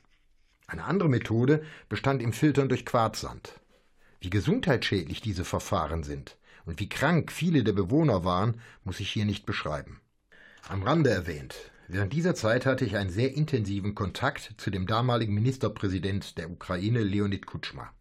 Eine 0.70 0.84
andere 0.84 1.08
Methode 1.08 1.64
bestand 1.88 2.22
im 2.22 2.32
Filtern 2.32 2.68
durch 2.68 2.86
Quarzsand. 2.86 3.58
Wie 4.20 4.30
gesundheitsschädlich 4.30 5.20
diese 5.20 5.44
Verfahren 5.44 6.04
sind 6.04 6.36
und 6.64 6.78
wie 6.78 6.88
krank 6.88 7.32
viele 7.32 7.64
der 7.64 7.72
Bewohner 7.72 8.22
waren, 8.22 8.60
muss 8.84 9.00
ich 9.00 9.10
hier 9.10 9.24
nicht 9.24 9.46
beschreiben. 9.46 10.00
Am 10.68 10.84
Rande 10.84 11.10
erwähnt. 11.10 11.56
Während 11.88 12.12
dieser 12.12 12.36
Zeit 12.36 12.66
hatte 12.66 12.84
ich 12.84 12.96
einen 12.96 13.10
sehr 13.10 13.34
intensiven 13.34 13.96
Kontakt 13.96 14.54
zu 14.58 14.70
dem 14.70 14.86
damaligen 14.86 15.34
Ministerpräsident 15.34 16.38
der 16.38 16.48
Ukraine, 16.48 17.02
Leonid 17.02 17.46
Kutschma. 17.46 17.92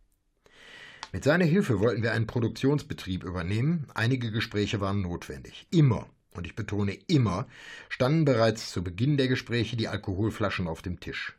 Mit 1.11 1.23
seiner 1.23 1.45
Hilfe 1.45 1.79
wollten 1.79 2.03
wir 2.03 2.11
einen 2.11 2.27
Produktionsbetrieb 2.27 3.23
übernehmen. 3.23 3.87
Einige 3.95 4.29
Gespräche 4.29 4.79
waren 4.79 5.01
notwendig. 5.01 5.65
Immer, 5.71 6.07
und 6.35 6.45
ich 6.45 6.55
betone 6.55 6.93
immer, 7.07 7.47
standen 7.87 8.25
bereits 8.25 8.69
zu 8.69 8.83
Beginn 8.83 9.17
der 9.17 9.27
Gespräche 9.27 9.75
die 9.75 9.87
Alkoholflaschen 9.87 10.67
auf 10.67 10.83
dem 10.83 10.99
Tisch. 10.99 11.38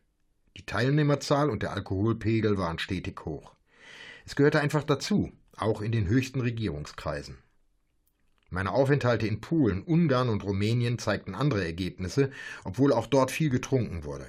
Die 0.56 0.66
Teilnehmerzahl 0.66 1.50
und 1.50 1.62
der 1.62 1.72
Alkoholpegel 1.72 2.58
waren 2.58 2.78
stetig 2.78 3.24
hoch. 3.24 3.54
Es 4.24 4.36
gehörte 4.36 4.60
einfach 4.60 4.84
dazu, 4.84 5.32
auch 5.56 5.80
in 5.80 5.92
den 5.92 6.06
höchsten 6.06 6.40
Regierungskreisen. 6.40 7.38
Meine 8.50 8.72
Aufenthalte 8.72 9.28
in 9.28 9.40
Polen, 9.40 9.82
Ungarn 9.82 10.28
und 10.28 10.42
Rumänien 10.42 10.98
zeigten 10.98 11.36
andere 11.36 11.64
Ergebnisse, 11.64 12.32
obwohl 12.64 12.92
auch 12.92 13.06
dort 13.06 13.30
viel 13.30 13.48
getrunken 13.48 14.04
wurde. 14.04 14.26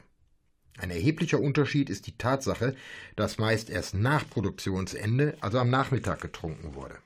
Ein 0.77 0.91
erheblicher 0.91 1.39
Unterschied 1.39 1.89
ist 1.89 2.07
die 2.07 2.17
Tatsache, 2.17 2.75
dass 3.15 3.39
meist 3.39 3.69
erst 3.69 3.95
nach 3.95 4.29
Produktionsende, 4.29 5.37
also 5.41 5.59
am 5.59 5.69
Nachmittag, 5.69 6.21
getrunken 6.21 6.75
wurde. 6.75 6.97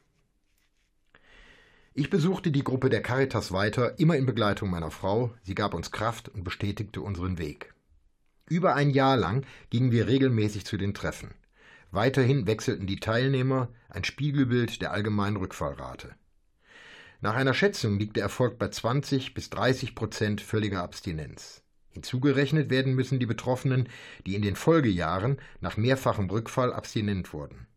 Ich 1.93 2.09
besuchte 2.09 2.51
die 2.51 2.63
Gruppe 2.63 2.89
der 2.89 3.01
Caritas 3.01 3.53
weiter, 3.53 3.97
immer 3.99 4.17
in 4.17 4.25
Begleitung 4.25 4.69
meiner 4.69 4.91
Frau, 4.91 5.33
sie 5.43 5.55
gab 5.55 5.73
uns 5.73 5.91
Kraft 5.91 6.27
und 6.27 6.43
bestätigte 6.43 6.99
unseren 6.99 7.37
Weg. 7.37 7.74
Über 8.47 8.75
ein 8.75 8.91
Jahr 8.91 9.17
lang 9.17 9.45
gingen 9.71 9.91
wir 9.91 10.07
regelmäßig 10.07 10.65
zu 10.65 10.77
den 10.77 10.93
Treffen. 10.93 11.33
Weiterhin 11.91 12.45
wechselten 12.45 12.85
die 12.85 12.99
Teilnehmer, 12.99 13.69
ein 13.89 14.03
Spiegelbild 14.03 14.81
der 14.81 14.91
allgemeinen 14.91 15.37
Rückfallrate. 15.37 16.13
Nach 17.21 17.35
einer 17.35 17.55
Schätzung 17.55 17.97
liegt 17.97 18.17
der 18.17 18.23
Erfolg 18.23 18.59
bei 18.59 18.67
20 18.67 19.33
bis 19.33 19.49
30 19.49 19.95
Prozent 19.95 20.41
völliger 20.41 20.83
Abstinenz. 20.83 21.63
Hinzugerechnet 21.89 22.69
werden 22.69 22.93
müssen 22.93 23.19
die 23.19 23.25
Betroffenen, 23.25 23.89
die 24.27 24.35
in 24.35 24.41
den 24.41 24.55
Folgejahren 24.55 25.37
nach 25.61 25.77
mehrfachem 25.77 26.29
Rückfall 26.29 26.73
abstinent 26.73 27.33
wurden. 27.33 27.67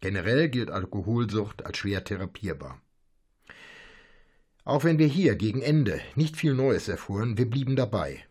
Generell 0.00 0.48
gilt 0.48 0.70
Alkoholsucht 0.70 1.64
als 1.64 1.78
schwer 1.78 2.04
therapierbar. 2.04 2.80
Auch 4.64 4.84
wenn 4.84 4.98
wir 4.98 5.06
hier 5.06 5.36
gegen 5.36 5.62
Ende 5.62 6.00
nicht 6.14 6.36
viel 6.36 6.54
Neues 6.54 6.88
erfuhren, 6.88 7.38
wir 7.38 7.48
blieben 7.48 7.76
dabei. 7.76 8.24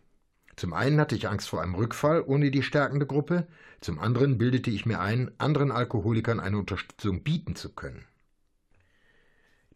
Zum 0.60 0.74
einen 0.74 1.00
hatte 1.00 1.14
ich 1.14 1.26
Angst 1.26 1.48
vor 1.48 1.62
einem 1.62 1.74
Rückfall 1.74 2.20
ohne 2.20 2.50
die 2.50 2.62
stärkende 2.62 3.06
Gruppe, 3.06 3.46
zum 3.80 3.98
anderen 3.98 4.36
bildete 4.36 4.70
ich 4.70 4.84
mir 4.84 5.00
ein, 5.00 5.30
anderen 5.38 5.72
Alkoholikern 5.72 6.38
eine 6.38 6.58
Unterstützung 6.58 7.22
bieten 7.22 7.56
zu 7.56 7.70
können. 7.70 8.04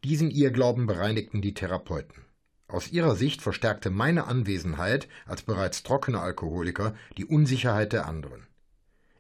Diesen 0.05 0.31
Irrglauben 0.31 0.87
bereinigten 0.87 1.41
die 1.41 1.55
Therapeuten. 1.55 2.27
Aus 2.69 2.93
ihrer 2.93 3.17
Sicht 3.17 3.41
verstärkte 3.41 3.89
meine 3.89 4.27
Anwesenheit 4.27 5.09
als 5.25 5.41
bereits 5.41 5.85
trockener 5.85 6.21
Alkoholiker 6.21 6.95
die 7.17 7.25
Unsicherheit 7.25 7.95
der 7.95 8.07
anderen. 8.07 8.47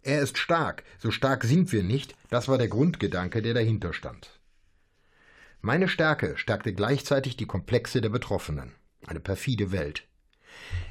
Er 0.02 0.20
ist 0.20 0.36
stark, 0.36 0.84
so 0.98 1.10
stark 1.10 1.44
sind 1.44 1.72
wir 1.72 1.82
nicht, 1.82 2.14
das 2.28 2.46
war 2.46 2.58
der 2.58 2.68
Grundgedanke, 2.68 3.40
der 3.40 3.54
dahinter 3.54 3.94
stand. 3.94 4.38
Meine 5.62 5.88
Stärke 5.88 6.36
stärkte 6.36 6.74
gleichzeitig 6.74 7.38
die 7.38 7.46
Komplexe 7.46 8.02
der 8.02 8.10
Betroffenen. 8.10 8.74
Eine 9.06 9.20
perfide 9.20 9.72
Welt. 9.72 10.06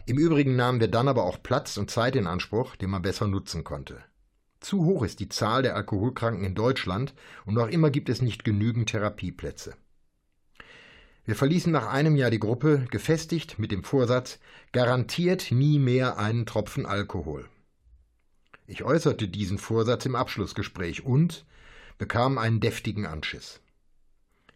Im 0.06 0.18
Übrigen 0.18 0.56
nahmen 0.56 0.80
wir 0.80 0.90
dann 0.90 1.08
aber 1.08 1.24
auch 1.24 1.42
Platz 1.42 1.78
und 1.78 1.90
Zeit 1.90 2.16
in 2.16 2.28
Anspruch, 2.28 2.76
den 2.76 2.90
man 2.90 3.02
besser 3.02 3.28
nutzen 3.28 3.64
konnte. 3.64 4.04
Zu 4.60 4.86
hoch 4.86 5.04
ist 5.04 5.20
die 5.20 5.30
Zahl 5.30 5.62
der 5.62 5.76
Alkoholkranken 5.76 6.46
in 6.46 6.56
Deutschland 6.56 7.14
und 7.46 7.54
noch 7.54 7.68
immer 7.68 7.90
gibt 7.90 8.10
es 8.10 8.22
nicht 8.22 8.44
genügend 8.44 8.90
Therapieplätze. 8.90 9.76
Wir 11.26 11.36
verließen 11.36 11.72
nach 11.72 11.88
einem 11.88 12.16
Jahr 12.18 12.32
die 12.32 12.40
Gruppe, 12.40 12.86
gefestigt 12.92 13.58
mit 13.58 13.72
dem 13.72 13.84
Vorsatz, 13.84 14.40
garantiert 14.74 15.52
nie 15.52 15.80
mehr 15.80 16.18
einen 16.18 16.46
Tropfen 16.46 16.86
Alkohol. 16.86 17.48
Ich 18.68 18.84
äußerte 18.84 19.28
diesen 19.28 19.58
Vorsatz 19.58 20.06
im 20.06 20.16
Abschlussgespräch 20.16 21.06
und 21.06 21.46
bekam 21.98 22.38
einen 22.38 22.60
deftigen 22.60 23.06
Anschiss. 23.06 23.62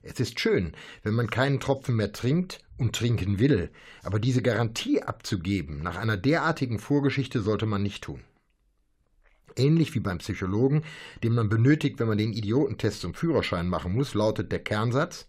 Es 0.02 0.20
ist 0.20 0.40
schön, 0.40 0.74
wenn 1.04 1.14
man 1.14 1.30
keinen 1.30 1.60
Tropfen 1.60 1.96
mehr 1.96 2.12
trinkt 2.12 2.62
und 2.78 2.96
trinken 2.96 3.40
will, 3.40 3.72
aber 4.04 4.20
diese 4.20 4.42
Garantie 4.42 5.02
abzugeben 5.02 5.82
nach 5.82 5.98
einer 5.98 6.18
derartigen 6.18 6.80
Vorgeschichte 6.80 7.42
sollte 7.42 7.66
man 7.66 7.84
nicht 7.84 8.04
tun. 8.04 8.22
Ähnlich 9.56 9.96
wie 9.96 10.00
beim 10.00 10.20
Psychologen, 10.20 10.84
den 11.24 11.34
man 11.34 11.50
benötigt, 11.50 12.00
wenn 12.00 12.08
man 12.08 12.20
den 12.20 12.34
Idiotentest 12.34 13.02
zum 13.02 13.14
Führerschein 13.16 13.68
machen 13.68 13.94
muss, 13.94 14.14
lautet 14.14 14.52
der 14.52 14.64
Kernsatz 14.64 15.28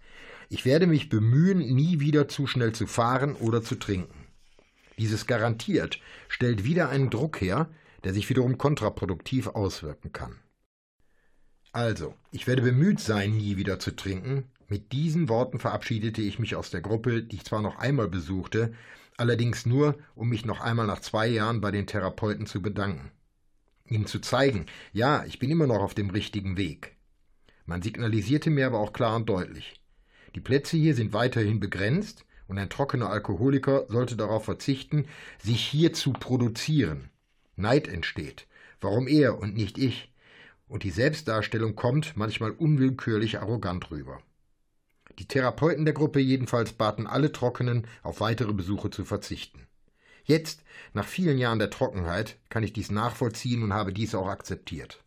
Ich 0.50 0.64
werde 0.66 0.87
mich 0.87 1.08
bemühen, 1.08 1.58
nie 1.74 2.00
wieder 2.00 2.28
zu 2.28 2.46
schnell 2.46 2.72
zu 2.72 2.87
fahren 2.87 3.34
oder 3.34 3.62
zu 3.62 3.76
trinken. 3.76 4.26
Dieses 4.98 5.26
garantiert 5.26 6.00
stellt 6.28 6.64
wieder 6.64 6.90
einen 6.90 7.08
Druck 7.08 7.40
her, 7.40 7.70
der 8.04 8.12
sich 8.12 8.28
wiederum 8.28 8.58
kontraproduktiv 8.58 9.46
auswirken 9.48 10.12
kann. 10.12 10.37
Also, 11.72 12.14
ich 12.32 12.46
werde 12.46 12.62
bemüht 12.62 13.00
sein, 13.00 13.37
nie 13.37 13.56
wieder 13.56 13.78
zu 13.78 13.94
trinken, 13.94 14.44
mit 14.68 14.92
diesen 14.92 15.31
Worten 15.31 15.59
verabschiedete 15.59 16.20
ich 16.20 16.38
mich 16.38 16.54
aus 16.54 16.70
der 16.70 16.83
Gruppe, 16.83 17.22
die 17.22 17.37
ich 17.37 17.44
zwar 17.44 17.62
noch 17.62 17.78
einmal 17.78 18.09
besuchte, 18.09 18.74
allerdings 19.16 19.64
nur, 19.64 19.98
um 20.14 20.28
mich 20.28 20.44
noch 20.44 20.61
einmal 20.61 20.87
nach 20.87 21.00
zwei 21.00 21.26
Jahren 21.26 21.62
bei 21.62 21.70
den 21.70 21.87
Therapeuten 21.87 22.44
zu 22.44 22.61
bedanken. 22.61 23.11
Ihnen 23.87 24.04
zu 24.04 24.18
zeigen, 24.18 24.66
ja, 24.92 25.24
ich 25.24 25.38
bin 25.38 25.50
immer 25.50 25.66
noch 25.66 25.81
auf 25.81 25.94
dem 25.94 26.11
richtigen 26.11 26.59
Weg. 26.59 26.96
Man 27.64 27.81
signalisierte 27.81 28.50
mir 28.50 28.66
aber 28.66 28.78
auch 28.78 28.92
klar 28.92 29.16
und 29.16 29.26
deutlich. 29.26 29.81
Die 30.35 30.40
Plätze 30.40 30.76
hier 30.76 30.94
sind 30.94 31.14
weiterhin 31.14 31.61
begrenzt 31.61 32.26
und 32.46 32.59
ein 32.59 32.68
trockener 32.68 33.09
Alkoholiker 33.09 33.87
sollte 33.88 34.16
darauf 34.16 34.44
verzichten, 34.44 35.07
sich 35.42 35.64
hier 35.64 35.94
zu 35.94 36.12
produzieren. 36.12 37.09
Neid 37.57 37.88
entsteht. 37.88 38.46
Warum 38.83 39.09
er 39.09 39.38
und 39.38 39.54
nicht 39.54 39.78
ich? 39.78 40.12
Und 40.68 40.83
die 40.83 40.90
Selbstdarstellung 40.90 41.74
kommt 41.74 42.18
manchmal 42.18 42.50
unwillkürlich 42.50 43.40
arrogant 43.40 43.90
rüber. 43.90 44.22
Die 45.18 45.26
Therapeuten 45.26 45.85
der 45.85 45.94
Gruppe 45.94 46.20
jedenfalls 46.20 46.72
baten 46.72 47.07
alle 47.07 47.33
Trockenen, 47.33 47.87
auf 48.02 48.20
weitere 48.20 48.52
Besuche 48.52 48.90
zu 48.90 49.04
verzichten. 49.04 49.66
Jetzt, 50.24 50.62
nach 50.92 51.07
vielen 51.07 51.38
Jahren 51.38 51.59
der 51.59 51.70
Trockenheit, 51.70 52.37
kann 52.50 52.62
ich 52.62 52.72
dies 52.72 52.90
nachvollziehen 52.90 53.62
und 53.62 53.72
habe 53.72 53.92
dies 53.92 54.14
auch 54.14 54.28
akzeptiert. 54.28 55.02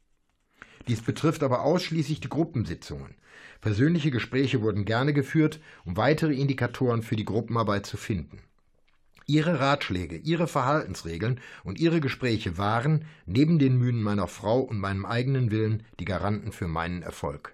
Dies 0.87 1.01
betrifft 1.01 1.43
aber 1.43 1.63
ausschließlich 1.63 2.19
die 2.19 2.29
Gruppensitzungen. 2.29 3.15
Persönliche 3.61 4.11
Gespräche 4.11 4.61
wurden 4.61 4.83
gerne 4.83 5.13
geführt, 5.13 5.59
um 5.85 5.95
weitere 5.95 6.33
Indikatoren 6.33 7.03
für 7.03 7.15
die 7.15 7.25
Gruppenarbeit 7.25 7.85
zu 7.85 7.97
finden. 7.97 8.41
Ihre 9.27 9.59
Ratschläge, 9.59 10.17
Ihre 10.17 10.47
Verhaltensregeln 10.47 11.39
und 11.63 11.79
Ihre 11.79 12.01
Gespräche 12.01 12.57
waren, 12.57 13.05
neben 13.25 13.59
den 13.59 13.77
Mühen 13.77 14.01
meiner 14.01 14.27
Frau 14.27 14.59
und 14.59 14.79
meinem 14.79 15.05
eigenen 15.05 15.51
Willen, 15.51 15.83
die 15.99 16.05
Garanten 16.05 16.51
für 16.51 16.67
meinen 16.67 17.03
Erfolg. 17.03 17.53